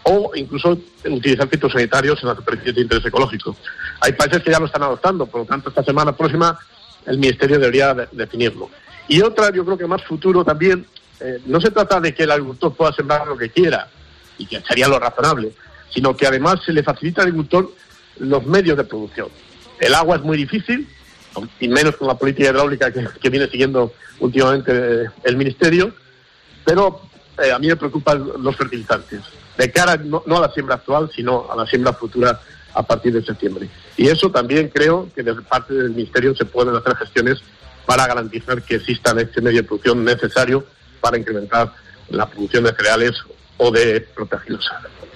o 0.05 0.33
incluso 0.35 0.79
utilizar 1.05 1.49
fitosanitarios 1.49 2.21
en 2.23 2.29
las 2.29 2.37
superficies 2.37 2.75
de 2.75 2.81
interés 2.83 3.07
ecológico. 3.07 3.57
Hay 4.01 4.13
países 4.13 4.43
que 4.43 4.51
ya 4.51 4.59
lo 4.59 4.67
están 4.67 4.83
adoptando, 4.83 5.27
por 5.27 5.43
lo 5.43 5.47
tanto, 5.47 5.69
esta 5.69 5.83
semana 5.85 6.13
próxima 6.17 6.59
el 7.07 7.19
Ministerio 7.19 7.59
debería 7.59 7.95
de- 7.95 8.09
definirlo. 8.13 8.69
Y 9.09 9.21
otra, 9.23 9.51
yo 9.53 9.65
creo 9.65 9.79
que 9.79 9.87
más 9.87 10.03
futuro 10.05 10.45
también, 10.45 10.87
eh, 11.21 11.41
no 11.47 11.61
se 11.61 11.71
trata 11.71 12.01
de 12.01 12.13
que 12.15 12.25
el 12.25 12.31
agricultor 12.33 12.75
pueda 12.75 12.93
sembrar 12.93 13.27
lo 13.27 13.37
que 13.37 13.51
quiera, 13.51 13.89
y 14.39 14.47
que 14.47 14.61
sería 14.63 14.89
lo 14.89 14.99
razonable, 14.99 15.53
sino 15.91 16.17
que 16.17 16.27
además 16.27 16.61
se 16.65 16.73
le 16.73 16.83
facilita 16.83 17.23
al 17.23 17.29
agricultor 17.29 17.71
los 18.19 18.45
medios 18.47 18.77
de 18.77 18.85
producción. 18.85 19.29
El 19.79 19.95
agua 19.95 20.17
es 20.17 20.23
muy 20.23 20.37
difícil, 20.37 20.89
y 21.61 21.69
menos 21.69 21.97
con 21.97 22.09
la 22.09 22.15
política 22.15 22.51
hidráulica 22.51 22.93
que, 22.93 23.31
viene 23.31 23.49
siguiendo 23.49 23.93
últimamente 24.21 24.73
eh, 24.73 25.07
el 25.25 25.37
Ministerio, 25.37 25.95
pero 26.65 27.01
eh, 27.43 27.53
a 27.53 27.59
mí 27.59 27.69
me 27.69 27.77
preocupan 27.77 28.27
los 28.39 28.57
fertilizantes, 28.57 29.21
de 29.57 29.73
cara 29.73 29.97
no, 29.97 30.23
no 30.27 30.39
a 30.39 30.41
la 30.41 30.53
siembra 30.53 30.77
actual, 30.77 31.11
sino 31.15 31.51
a 31.51 31.57
la 31.57 31.67
siembra 31.67 31.93
futura 31.93 32.41
a 32.75 32.83
partir 32.83 33.13
de 33.13 33.23
septiembre. 33.23 33.69
Y 33.97 34.09
eso 34.09 34.31
también 34.31 34.69
creo 34.69 35.09
que 35.15 35.23
desde 35.23 35.43
parte 35.43 35.75
del 35.75 35.91
Ministerio 35.91 36.35
se 36.35 36.45
pueden 36.45 36.75
hacer 36.75 36.97
gestiones 36.97 37.43
para 37.87 38.07
garantizar 38.07 38.63
que 38.63 38.77
exista 38.77 39.13
este 39.21 39.41
medio 39.41 39.63
de 39.63 39.69
producción 39.69 40.05
necesario 40.05 40.65
para 41.01 41.19
incrementar 41.19 41.73
la 42.09 42.29
producción 42.29 42.65
de 42.65 42.75
cereales 42.75 43.23
o 43.59 43.71
de 43.71 44.01
protegidos. 44.01 44.65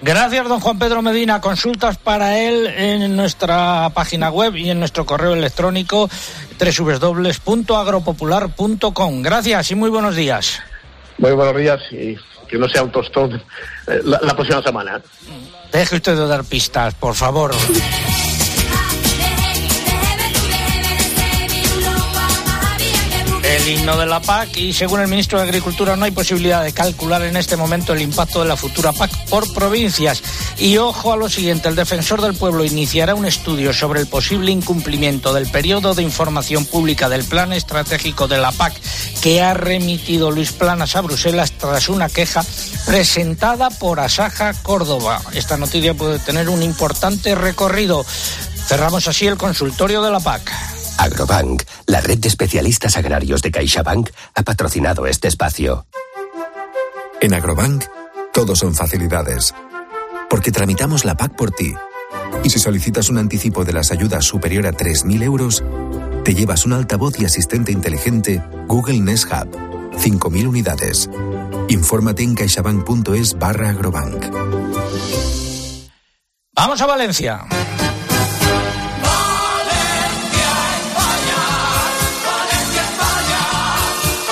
Gracias, 0.01 0.47
don 0.47 0.59
Juan 0.59 0.77
Pedro 0.77 1.01
Medina. 1.01 1.41
Consultas 1.41 1.97
para 1.97 2.39
él 2.39 2.67
en 2.67 3.15
nuestra 3.15 3.89
página 3.93 4.29
web 4.29 4.55
y 4.55 4.69
en 4.69 4.79
nuestro 4.79 5.05
correo 5.05 5.33
electrónico 5.33 6.09
www.agropopular.com. 6.59 9.21
Gracias 9.21 9.71
y 9.71 9.75
muy 9.75 9.89
buenos 9.89 10.15
días. 10.15 10.59
Muy 11.17 11.31
buenos 11.31 11.57
días 11.57 11.81
y 11.91 12.15
que 12.47 12.57
no 12.57 12.69
sea 12.69 12.83
un 12.83 12.91
tostón 12.91 13.41
eh, 13.87 14.01
la, 14.03 14.19
la 14.21 14.35
próxima 14.35 14.61
semana. 14.61 15.01
Deje 15.71 15.95
usted 15.95 16.15
de 16.15 16.27
dar 16.27 16.43
pistas, 16.43 16.93
por 16.93 17.15
favor. 17.15 17.55
De 23.67 24.05
la 24.05 24.21
PAC 24.21 24.55
y 24.55 24.71
según 24.71 25.01
el 25.01 25.09
ministro 25.09 25.37
de 25.37 25.43
Agricultura 25.43 25.97
no 25.97 26.05
hay 26.05 26.11
posibilidad 26.11 26.63
de 26.63 26.71
calcular 26.71 27.21
en 27.23 27.35
este 27.35 27.57
momento 27.57 27.91
el 27.91 28.01
impacto 28.01 28.39
de 28.39 28.47
la 28.47 28.55
futura 28.55 28.93
PAC 28.93 29.11
por 29.29 29.53
provincias. 29.53 30.23
Y 30.57 30.77
ojo 30.77 31.11
a 31.11 31.17
lo 31.17 31.27
siguiente, 31.27 31.67
el 31.67 31.75
defensor 31.75 32.21
del 32.21 32.33
pueblo 32.33 32.63
iniciará 32.63 33.13
un 33.13 33.25
estudio 33.25 33.73
sobre 33.73 33.99
el 33.99 34.07
posible 34.07 34.51
incumplimiento 34.51 35.33
del 35.33 35.51
periodo 35.51 35.95
de 35.95 36.03
información 36.03 36.63
pública 36.63 37.09
del 37.09 37.25
plan 37.25 37.51
estratégico 37.51 38.29
de 38.29 38.37
la 38.37 38.53
PAC 38.53 38.73
que 39.21 39.41
ha 39.41 39.53
remitido 39.53 40.31
Luis 40.31 40.53
Planas 40.53 40.95
a 40.95 41.01
Bruselas 41.01 41.51
tras 41.51 41.89
una 41.89 42.07
queja 42.07 42.45
presentada 42.85 43.69
por 43.69 43.99
Asaja 43.99 44.53
Córdoba. 44.63 45.21
Esta 45.33 45.57
noticia 45.57 45.93
puede 45.93 46.19
tener 46.19 46.47
un 46.47 46.63
importante 46.63 47.35
recorrido. 47.35 48.05
Cerramos 48.65 49.09
así 49.09 49.27
el 49.27 49.35
consultorio 49.35 50.01
de 50.01 50.11
la 50.11 50.21
PAC. 50.21 50.76
Agrobank, 50.97 51.63
la 51.85 52.01
red 52.01 52.19
de 52.19 52.27
especialistas 52.27 52.97
agrarios 52.97 53.41
de 53.41 53.51
CaixaBank, 53.51 54.09
ha 54.35 54.43
patrocinado 54.43 55.07
este 55.07 55.27
espacio. 55.27 55.85
En 57.21 57.33
Agrobank, 57.33 57.85
todo 58.33 58.55
son 58.55 58.75
facilidades. 58.75 59.53
Porque 60.29 60.51
tramitamos 60.51 61.05
la 61.05 61.15
PAC 61.15 61.35
por 61.35 61.51
ti. 61.51 61.73
Y 62.43 62.49
si 62.49 62.59
solicitas 62.59 63.09
un 63.09 63.17
anticipo 63.17 63.65
de 63.65 63.73
las 63.73 63.91
ayudas 63.91 64.25
superior 64.25 64.67
a 64.67 64.71
3.000 64.71 65.23
euros, 65.23 65.63
te 66.23 66.33
llevas 66.33 66.65
un 66.65 66.73
altavoz 66.73 67.19
y 67.19 67.25
asistente 67.25 67.71
inteligente 67.71 68.43
Google 68.67 68.99
Nest 68.99 69.31
Hub. 69.31 69.49
5.000 69.97 70.47
unidades. 70.47 71.09
Infórmate 71.69 72.23
en 72.23 72.35
caixabank.es 72.35 73.37
barra 73.37 73.69
agrobank. 73.69 74.25
Vamos 76.53 76.81
a 76.81 76.85
Valencia. 76.85 77.45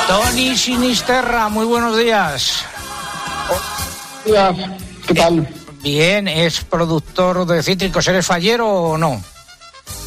Tony 0.07 0.55
Sinisterra, 0.55 1.49
muy 1.49 1.65
buenos 1.65 1.97
días. 1.97 2.63
días, 4.25 4.55
¿qué 5.07 5.13
tal? 5.13 5.47
Bien, 5.81 6.27
¿es 6.27 6.61
productor 6.63 7.45
de 7.45 7.63
cítricos? 7.63 8.07
¿Eres 8.07 8.25
fallero 8.25 8.67
o 8.67 8.97
no? 8.97 9.21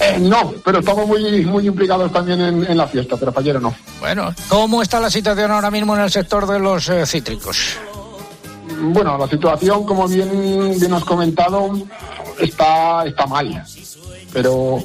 Eh, 0.01 0.19
no, 0.21 0.53
pero 0.65 0.79
estamos 0.79 1.07
muy, 1.07 1.45
muy 1.45 1.67
implicados 1.67 2.13
también 2.13 2.41
en, 2.41 2.65
en 2.65 2.77
la 2.77 2.87
fiesta, 2.87 3.17
pero 3.17 3.33
fallero 3.33 3.61
no. 3.61 3.75
Bueno, 4.01 4.33
¿cómo 4.49 4.83
está 4.83 5.01
la 5.01 5.11
situación 5.11 5.51
ahora 5.51 5.71
mismo 5.71 5.97
en 5.97 6.03
el 6.03 6.11
sector 6.11 6.47
de 6.47 6.59
los 6.61 6.89
eh, 6.89 7.05
cítricos? 7.05 7.77
Bueno, 8.81 9.19
la 9.19 9.27
situación, 9.27 9.85
como 9.85 10.07
bien, 10.07 10.79
bien 10.79 10.93
has 10.95 11.05
comentado, 11.05 11.73
está, 12.39 13.05
está 13.05 13.27
mal. 13.27 13.65
Pero 14.33 14.79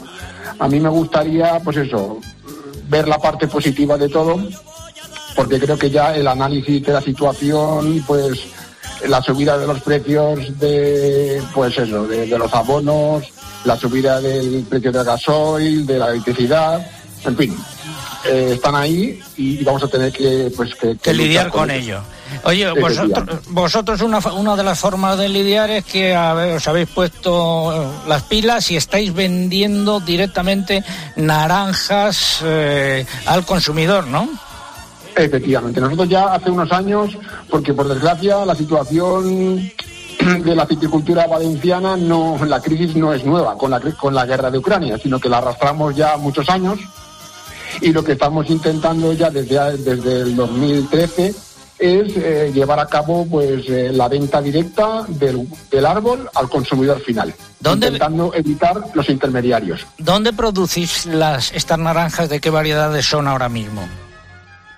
a 0.58 0.68
mí 0.68 0.80
me 0.80 0.90
gustaría, 0.90 1.60
pues 1.60 1.78
eso, 1.78 2.18
ver 2.88 3.08
la 3.08 3.20
parte 3.20 3.48
positiva 3.48 3.98
de 3.98 4.10
todo, 4.10 4.40
porque 5.36 5.60
creo 5.60 5.78
que 5.78 5.90
ya 5.90 6.16
el 6.16 6.28
análisis 6.28 6.84
de 6.84 6.94
la 6.94 7.02
situación, 7.02 8.04
pues 8.06 8.40
la 9.08 9.22
subida 9.22 9.58
de 9.58 9.68
los 9.68 9.82
precios 9.82 10.60
de, 10.60 11.42
pues 11.54 11.78
eso, 11.78 12.08
de, 12.08 12.28
de 12.28 12.38
los 12.38 12.54
abonos, 12.54 13.24
la 13.66 13.78
subida 13.78 14.22
del 14.22 14.66
precio 14.70 14.92
del 14.92 15.04
gasoil, 15.04 15.86
de 15.86 16.00
la 16.00 16.10
electricidad, 16.10 16.86
en 17.26 17.38
fin, 17.38 17.58
eh, 18.26 18.52
están 18.54 18.76
ahí 18.76 19.20
y 19.38 19.64
vamos 19.64 19.84
a 19.84 19.88
tener 19.88 20.12
que, 20.12 20.52
pues, 20.56 20.76
que, 20.76 20.98
Que 20.98 21.14
lidiar 21.14 21.50
con 21.50 21.70
ello. 21.72 22.02
ello. 22.32 22.40
Oye, 22.46 22.72
vosotros, 22.72 23.40
vosotros 23.50 24.02
una, 24.02 24.20
una 24.20 24.56
de 24.56 24.64
las 24.64 24.80
formas 24.80 25.18
de 25.18 25.30
lidiar 25.30 25.70
es 25.70 25.86
que 25.86 26.16
a 26.16 26.34
ver, 26.34 26.56
os 26.56 26.68
habéis 26.68 26.90
puesto 26.90 27.94
las 28.08 28.24
pilas 28.24 28.72
y 28.72 28.78
estáis 28.78 29.14
vendiendo 29.14 30.00
directamente 30.00 30.84
naranjas 31.16 32.40
eh, 32.44 33.06
al 33.26 33.46
consumidor, 33.46 34.08
¿no? 34.08 34.28
Efectivamente, 35.16 35.80
nosotros 35.80 36.10
ya 36.10 36.34
hace 36.34 36.50
unos 36.50 36.72
años, 36.72 37.18
porque 37.50 37.74
por 37.74 37.88
desgracia 37.88 38.46
la 38.46 38.56
situación 38.56 39.72
de 40.44 40.56
la 40.56 40.66
viticultura 40.66 41.28
valenciana 41.28 41.96
no, 41.98 42.40
la 42.46 42.62
crisis 42.62 42.96
no 42.96 43.14
es 43.14 43.26
nueva 43.26 43.58
con 43.58 43.72
la, 43.72 43.80
con 43.80 44.14
la 44.14 44.26
guerra 44.26 44.50
de 44.50 44.58
Ucrania, 44.58 44.98
sino 44.98 45.20
que 45.20 45.30
la 45.30 45.38
arrastramos 45.38 45.96
ya 45.96 46.18
muchos 46.18 46.50
años 46.50 46.80
y 47.82 47.92
lo 47.92 48.04
que 48.04 48.14
estamos 48.14 48.50
intentando 48.50 49.14
ya 49.14 49.30
desde, 49.30 49.78
desde 49.78 50.22
el 50.22 50.36
2013 50.36 51.34
es 51.80 52.16
eh, 52.16 52.52
llevar 52.54 52.80
a 52.80 52.86
cabo 52.86 53.26
pues 53.26 53.68
eh, 53.68 53.92
la 53.92 54.08
venta 54.08 54.42
directa 54.42 55.06
del, 55.08 55.48
del 55.70 55.86
árbol 55.86 56.30
al 56.34 56.48
consumidor 56.48 57.02
final, 57.02 57.34
intentando 57.66 58.34
evitar 58.34 58.82
los 58.94 59.10
intermediarios. 59.10 59.86
¿Dónde 59.98 60.32
producís 60.34 61.06
las, 61.08 61.52
estas 61.52 61.80
naranjas? 61.80 62.30
¿De 62.30 62.40
qué 62.40 62.50
variedades 62.50 63.06
son 63.06 63.28
ahora 63.28 63.50
mismo? 63.50 63.82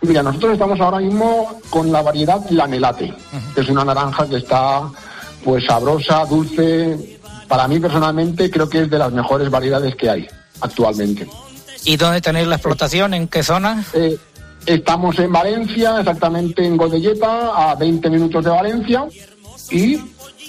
Mira, 0.06 0.22
nosotros 0.22 0.54
estamos 0.54 0.80
ahora 0.80 1.00
mismo 1.00 1.60
con 1.70 1.92
la 1.92 2.02
variedad 2.02 2.40
Lanelate, 2.50 3.14
que 3.54 3.62
es 3.62 3.70
una 3.70 3.84
naranja 3.84 4.28
que 4.28 4.38
está 4.38 4.90
pues 5.44 5.66
sabrosa, 5.66 6.26
dulce. 6.26 7.20
Para 7.48 7.68
mí 7.68 7.80
personalmente 7.80 8.50
creo 8.50 8.70
que 8.70 8.82
es 8.82 8.90
de 8.90 9.00
las 9.00 9.12
mejores 9.12 9.50
variedades 9.50 9.96
que 9.96 10.10
hay 10.10 10.28
actualmente. 10.62 11.28
¿Y 11.86 11.98
dónde 11.98 12.22
tenéis 12.22 12.48
la 12.48 12.56
explotación? 12.56 13.14
¿En 13.14 13.28
qué 13.28 13.44
zona? 13.44 13.84
Eh, 13.94 14.18
estamos 14.66 15.18
en 15.20 15.32
Valencia, 15.32 16.00
exactamente 16.00 16.66
en 16.66 16.78
Godelleta, 16.78 17.72
a 17.72 17.76
20 17.76 18.10
minutos 18.10 18.44
de 18.44 18.50
Valencia, 18.50 19.06
y 19.70 20.00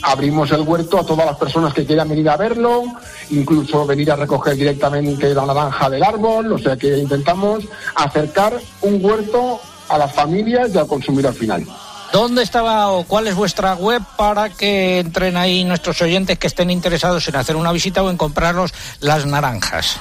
abrimos 0.03 0.51
el 0.51 0.63
huerto 0.63 0.99
a 0.99 1.07
todas 1.07 1.27
las 1.27 1.37
personas 1.37 1.75
que 1.75 1.85
quieran 1.85 2.09
venir 2.09 2.29
a 2.29 2.37
verlo, 2.37 2.85
incluso 3.31 3.87
venir 3.87 4.11
a 4.13 4.17
recoger 4.17 4.57
directamente 4.57 5.33
la 5.35 5.47
naranja 5.47 5.89
del 5.91 6.03
árbol, 6.03 6.53
o 6.53 6.59
sea 6.59 6.77
que 6.77 6.99
intentamos 6.99 7.65
acercar 7.95 8.61
un 8.83 9.05
huerto 9.05 9.61
a 9.89 9.99
las 9.99 10.13
familias 10.13 10.71
y 10.75 10.79
al 10.79 10.87
consumidor 10.87 11.35
final. 11.35 11.67
¿Dónde 12.13 12.43
estaba 12.43 12.91
o 12.91 13.03
cuál 13.05 13.27
es 13.27 13.35
vuestra 13.35 13.75
web 13.75 14.03
para 14.17 14.51
que 14.51 15.01
entren 15.01 15.37
ahí 15.37 15.65
nuestros 15.65 16.01
oyentes 16.03 16.39
que 16.39 16.47
estén 16.47 16.71
interesados 16.71 17.27
en 17.29 17.35
hacer 17.37 17.57
una 17.57 17.73
visita 17.73 18.03
o 18.03 18.09
en 18.11 18.17
comprarnos 18.17 18.73
las 19.01 19.27
naranjas? 19.27 19.99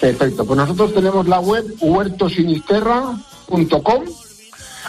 Perfecto, 0.00 0.46
pues 0.46 0.56
nosotros 0.56 0.94
tenemos 0.94 1.26
la 1.26 1.40
web 1.40 1.66
huertosinisterra.com, 1.80 4.04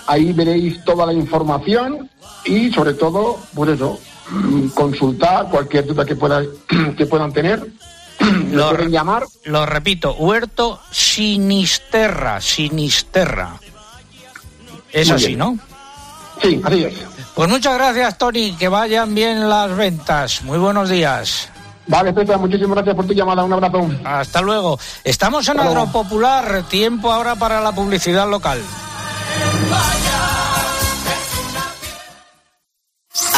ahí 0.06 0.32
veréis 0.34 0.84
toda 0.84 1.06
la 1.06 1.14
información 1.14 2.10
y 2.46 2.72
sobre 2.72 2.94
todo, 2.94 3.40
pues 3.54 3.72
eso, 3.72 4.00
consultar 4.74 5.48
cualquier 5.50 5.86
duda 5.86 6.06
que, 6.06 6.16
pueda, 6.16 6.42
que 6.98 7.06
puedan 7.06 7.32
tener. 7.32 7.66
Lo 8.52 8.70
pueden 8.70 8.92
llamar. 8.92 9.26
Lo 9.46 9.66
repito, 9.66 10.14
Huerto 10.14 10.80
Sinisterra, 10.92 12.42
Sinisterra. 12.42 13.60
Es 14.92 15.08
Muy 15.08 15.16
así, 15.16 15.28
bien. 15.28 15.40
¿no? 15.40 15.60
Sí, 16.42 16.62
así 16.64 16.84
es. 16.84 16.94
Pues 17.36 17.50
muchas 17.50 17.76
gracias, 17.76 18.18
Tony, 18.18 18.54
que 18.54 18.68
vayan 18.68 19.14
bien 19.14 19.48
las 19.48 19.76
ventas. 19.76 20.42
Muy 20.44 20.58
buenos 20.58 20.90
días. 20.90 21.50
Vale, 21.88 22.12
Pepe, 22.12 22.36
muchísimas 22.36 22.76
gracias 22.76 22.96
por 22.96 23.08
tu 23.08 23.14
llamada. 23.14 23.44
Un 23.44 23.54
abrazo. 23.54 23.90
Hasta 24.04 24.42
luego. 24.42 24.80
Estamos 25.04 25.48
en 25.48 25.60
Agropopular, 25.60 26.64
tiempo 26.64 27.12
ahora 27.12 27.36
para 27.36 27.62
la 27.62 27.72
publicidad 27.74 28.30
local. 28.30 28.60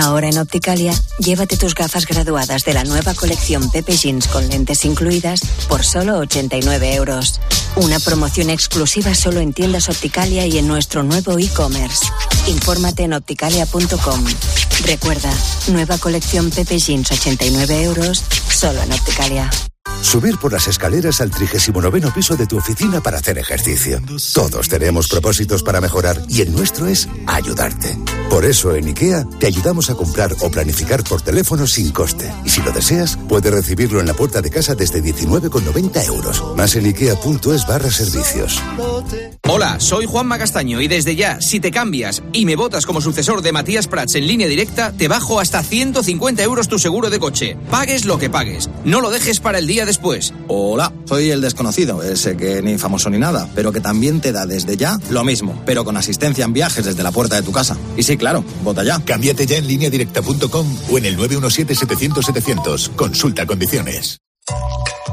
Ahora 0.00 0.28
en 0.28 0.38
Opticalia, 0.38 0.94
llévate 1.18 1.56
tus 1.56 1.74
gafas 1.74 2.06
graduadas 2.06 2.64
de 2.64 2.72
la 2.72 2.84
nueva 2.84 3.14
colección 3.14 3.68
Pepe 3.70 3.96
Jeans 3.96 4.28
con 4.28 4.48
lentes 4.48 4.84
incluidas 4.84 5.40
por 5.68 5.84
solo 5.84 6.18
89 6.18 6.94
euros. 6.94 7.40
Una 7.74 7.98
promoción 7.98 8.48
exclusiva 8.48 9.14
solo 9.14 9.40
en 9.40 9.52
tiendas 9.52 9.88
Opticalia 9.88 10.46
y 10.46 10.56
en 10.58 10.68
nuestro 10.68 11.02
nuevo 11.02 11.36
e-commerce. 11.38 12.06
Infórmate 12.46 13.02
en 13.02 13.12
opticalia.com. 13.12 14.24
Recuerda, 14.84 15.32
nueva 15.72 15.98
colección 15.98 16.50
Pepe 16.50 16.78
Jeans 16.78 17.10
89 17.10 17.82
euros 17.82 18.22
solo 18.50 18.80
en 18.80 18.92
Opticalia. 18.92 19.50
Subir 20.02 20.38
por 20.38 20.52
las 20.52 20.68
escaleras 20.68 21.20
al 21.20 21.30
39 21.30 22.00
piso 22.14 22.36
de 22.36 22.46
tu 22.46 22.56
oficina 22.56 23.00
para 23.00 23.18
hacer 23.18 23.38
ejercicio. 23.38 24.00
Todos 24.32 24.68
tenemos 24.68 25.08
propósitos 25.08 25.62
para 25.62 25.80
mejorar 25.80 26.22
y 26.28 26.40
el 26.40 26.52
nuestro 26.52 26.86
es 26.86 27.08
ayudarte. 27.26 27.96
Por 28.30 28.44
eso 28.44 28.74
en 28.74 28.88
IKEA 28.88 29.26
te 29.38 29.46
ayudamos 29.46 29.90
a 29.90 29.94
comprar 29.94 30.34
o 30.40 30.50
planificar 30.50 31.02
por 31.02 31.22
teléfono 31.22 31.66
sin 31.66 31.90
coste. 31.90 32.30
Y 32.44 32.50
si 32.50 32.62
lo 32.62 32.72
deseas, 32.72 33.18
puedes 33.28 33.52
recibirlo 33.52 34.00
en 34.00 34.06
la 34.06 34.14
puerta 34.14 34.42
de 34.42 34.50
casa 34.50 34.74
desde 34.74 35.02
19,90 35.02 36.06
euros. 36.06 36.44
Más 36.56 36.76
en 36.76 36.86
ikea.es 36.86 37.66
barra 37.66 37.90
servicios. 37.90 38.62
Hola, 39.50 39.80
soy 39.80 40.04
Juanma 40.04 40.38
Castaño 40.38 40.82
y 40.82 40.88
desde 40.88 41.16
ya, 41.16 41.40
si 41.40 41.58
te 41.58 41.70
cambias 41.70 42.22
y 42.34 42.44
me 42.44 42.54
votas 42.54 42.84
como 42.84 43.00
sucesor 43.00 43.40
de 43.40 43.52
Matías 43.52 43.88
Prats 43.88 44.14
en 44.14 44.26
línea 44.26 44.46
directa, 44.46 44.92
te 44.92 45.08
bajo 45.08 45.40
hasta 45.40 45.62
150 45.62 46.42
euros 46.42 46.68
tu 46.68 46.78
seguro 46.78 47.08
de 47.08 47.18
coche. 47.18 47.56
Pagues 47.70 48.04
lo 48.04 48.18
que 48.18 48.28
pagues. 48.28 48.68
No 48.84 49.00
lo 49.00 49.10
dejes 49.10 49.40
para 49.40 49.58
el 49.58 49.66
día 49.66 49.86
después. 49.88 50.34
Hola, 50.48 50.92
soy 51.06 51.30
el 51.30 51.40
desconocido, 51.40 52.02
ese 52.02 52.36
que 52.36 52.62
ni 52.62 52.76
famoso 52.78 53.08
ni 53.10 53.18
nada, 53.18 53.48
pero 53.54 53.72
que 53.72 53.80
también 53.80 54.20
te 54.20 54.32
da 54.32 54.46
desde 54.46 54.76
ya 54.76 55.00
lo 55.10 55.24
mismo, 55.24 55.60
pero 55.64 55.84
con 55.84 55.96
asistencia 55.96 56.44
en 56.44 56.52
viajes 56.52 56.84
desde 56.84 57.02
la 57.02 57.10
puerta 57.10 57.36
de 57.36 57.42
tu 57.42 57.52
casa. 57.52 57.76
Y 57.96 58.02
sí, 58.02 58.16
claro, 58.16 58.44
vota 58.62 58.84
ya. 58.84 59.02
Cámbiate 59.04 59.46
ya 59.46 59.56
en 59.56 59.66
lineadirecta.com 59.66 60.76
o 60.90 60.98
en 60.98 61.06
el 61.06 61.18
917-700-700. 61.18 62.94
Consulta 62.94 63.46
condiciones. 63.46 64.18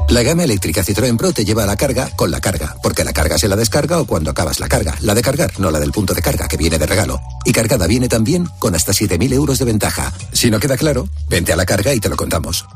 La 0.08 0.22
gama 0.22 0.44
eléctrica 0.44 0.84
Citroën 0.84 1.16
Pro 1.16 1.32
te 1.32 1.44
lleva 1.44 1.64
a 1.64 1.66
la 1.66 1.76
carga 1.76 2.10
con 2.14 2.30
la 2.30 2.40
carga, 2.40 2.76
porque 2.82 3.02
la 3.02 3.12
carga 3.12 3.38
se 3.38 3.48
la 3.48 3.56
descarga 3.56 3.98
o 3.98 4.06
cuando 4.06 4.30
acabas 4.30 4.60
la 4.60 4.68
carga. 4.68 4.94
La 5.00 5.14
de 5.14 5.22
cargar, 5.22 5.58
no 5.58 5.70
la 5.70 5.80
del 5.80 5.90
punto 5.90 6.14
de 6.14 6.22
carga, 6.22 6.48
que 6.48 6.56
viene 6.56 6.78
de 6.78 6.86
regalo. 6.86 7.18
Y 7.44 7.52
cargada 7.52 7.86
viene 7.86 8.08
también 8.08 8.46
con 8.58 8.74
hasta 8.74 8.92
7.000 8.92 9.32
euros 9.32 9.58
de 9.58 9.64
ventaja. 9.64 10.12
Si 10.32 10.50
no 10.50 10.60
queda 10.60 10.76
claro, 10.76 11.08
vente 11.28 11.52
a 11.52 11.56
la 11.56 11.66
carga 11.66 11.92
y 11.94 12.00
te 12.00 12.08
lo 12.08 12.16
contamos. 12.16 12.66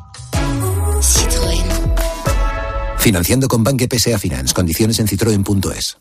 Financiando 3.00 3.48
con 3.48 3.64
Banque 3.64 3.88
PSA 3.90 4.18
Finance. 4.18 4.52
Condiciones 4.52 4.98
en 4.98 5.08
citroen.es. 5.08 5.96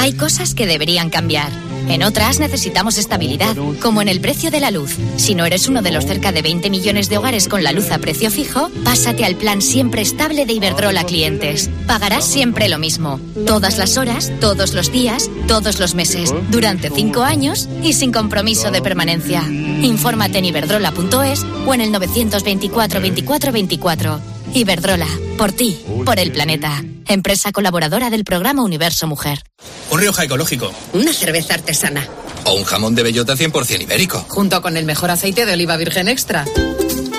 Hay 0.00 0.14
cosas 0.14 0.54
que 0.54 0.66
deberían 0.66 1.10
cambiar. 1.10 1.52
En 1.88 2.02
otras 2.02 2.40
necesitamos 2.40 2.96
estabilidad, 2.96 3.54
como 3.82 4.00
en 4.00 4.08
el 4.08 4.20
precio 4.20 4.50
de 4.50 4.60
la 4.60 4.70
luz. 4.70 4.96
Si 5.16 5.34
no 5.34 5.44
eres 5.44 5.68
uno 5.68 5.82
de 5.82 5.90
los 5.90 6.06
cerca 6.06 6.32
de 6.32 6.40
20 6.40 6.70
millones 6.70 7.10
de 7.10 7.18
hogares 7.18 7.48
con 7.48 7.62
la 7.62 7.72
luz 7.72 7.90
a 7.90 7.98
precio 7.98 8.30
fijo, 8.30 8.70
pásate 8.82 9.26
al 9.26 9.36
plan 9.36 9.60
siempre 9.60 10.00
estable 10.00 10.46
de 10.46 10.54
Iberdrola 10.54 11.04
Clientes. 11.04 11.68
Pagarás 11.86 12.24
siempre 12.24 12.70
lo 12.70 12.78
mismo. 12.78 13.20
Todas 13.46 13.76
las 13.76 13.98
horas, 13.98 14.32
todos 14.40 14.72
los 14.72 14.90
días, 14.90 15.30
todos 15.46 15.78
los 15.78 15.94
meses, 15.94 16.32
durante 16.50 16.88
5 16.88 17.22
años 17.24 17.68
y 17.82 17.92
sin 17.92 18.10
compromiso 18.10 18.70
de 18.70 18.80
permanencia. 18.80 19.42
Infórmate 19.42 20.38
en 20.38 20.46
iberdrola.es 20.46 21.44
o 21.66 21.74
en 21.74 21.82
el 21.82 21.92
924 21.92 23.00
24 23.00 23.52
24. 23.52 24.37
Iberdrola, 24.54 25.08
por 25.36 25.52
ti, 25.52 25.78
por 26.04 26.18
el 26.18 26.32
planeta. 26.32 26.82
Empresa 27.06 27.52
colaboradora 27.52 28.10
del 28.10 28.24
programa 28.24 28.62
Universo 28.62 29.06
Mujer. 29.06 29.42
Un 29.90 30.00
Rioja 30.00 30.24
ecológico. 30.24 30.72
Una 30.92 31.12
cerveza 31.12 31.54
artesana. 31.54 32.06
O 32.44 32.54
un 32.54 32.64
jamón 32.64 32.94
de 32.94 33.02
bellota 33.02 33.34
100% 33.34 33.82
ibérico. 33.82 34.24
Junto 34.28 34.60
con 34.62 34.76
el 34.76 34.84
mejor 34.84 35.10
aceite 35.10 35.46
de 35.46 35.52
oliva 35.52 35.76
virgen 35.76 36.08
extra. 36.08 36.44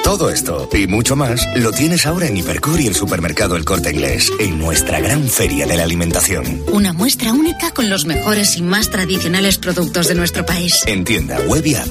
Todo 0.04 0.32
esto 0.32 0.68
y 0.74 0.88
mucho 0.88 1.16
más 1.16 1.46
lo 1.56 1.72
tienes 1.72 2.08
ahora 2.08 2.28
en 2.28 2.38
Hipercor 2.38 2.82
y 2.82 2.88
el 2.88 2.96
supermercado 2.96 3.56
El 3.56 3.64
Corte 3.64 3.92
Inglés, 3.92 4.32
en 4.40 4.58
nuestra 4.58 5.00
gran 5.00 5.28
feria 5.28 5.68
de 5.68 5.78
la 5.78 5.84
alimentación. 5.84 6.64
Una 6.72 6.94
muestra 6.94 7.32
única 7.32 7.72
con 7.72 7.90
los 7.90 8.06
mejores 8.06 8.58
y 8.58 8.64
más 8.64 8.90
tradicionales 8.90 9.60
productos 9.60 10.08
de 10.08 10.16
nuestro 10.16 10.46
país. 10.46 10.82
En 10.88 11.04
tienda 11.04 11.40
web 11.42 11.66
y 11.66 11.76
app. 11.76 11.88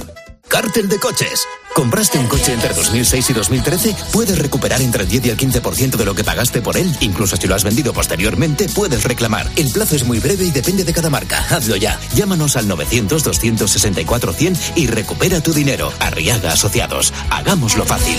Cártel 0.48 0.88
de 0.88 0.98
coches. 0.98 1.46
¿Compraste 1.79 2.19
un 2.19 2.27
coche 2.27 2.55
entre 2.55 2.75
2006 2.75 3.31
y 3.31 3.33
2013? 3.33 3.95
Puedes 4.12 4.37
recuperar 4.37 4.83
entre 4.83 5.05
el 5.05 5.09
10 5.09 5.27
y 5.27 5.31
el 5.31 5.37
15% 5.37 5.95
de 5.95 6.05
lo 6.05 6.12
que 6.12 6.25
pagaste 6.25 6.61
por 6.61 6.77
él. 6.77 6.93
Incluso 6.99 7.37
si 7.37 7.47
lo 7.47 7.55
has 7.55 7.62
vendido 7.62 7.93
posteriormente, 7.93 8.67
puedes 8.75 9.05
reclamar. 9.05 9.49
El 9.55 9.71
plazo 9.71 9.95
es 9.95 10.05
muy 10.05 10.19
breve 10.19 10.45
y 10.45 10.51
depende 10.51 10.83
de 10.83 10.93
cada 10.93 11.09
marca. 11.09 11.38
Hazlo 11.49 11.77
ya. 11.77 12.01
Llámanos 12.17 12.57
al 12.57 12.67
900-264-100 12.67 14.73
y 14.75 14.88
recupera 14.88 15.41
tu 15.41 15.53
dinero. 15.53 15.93
Arriaga 16.01 16.51
Asociados. 16.51 17.14
Hagámoslo 17.31 17.87
fácil. 17.87 18.19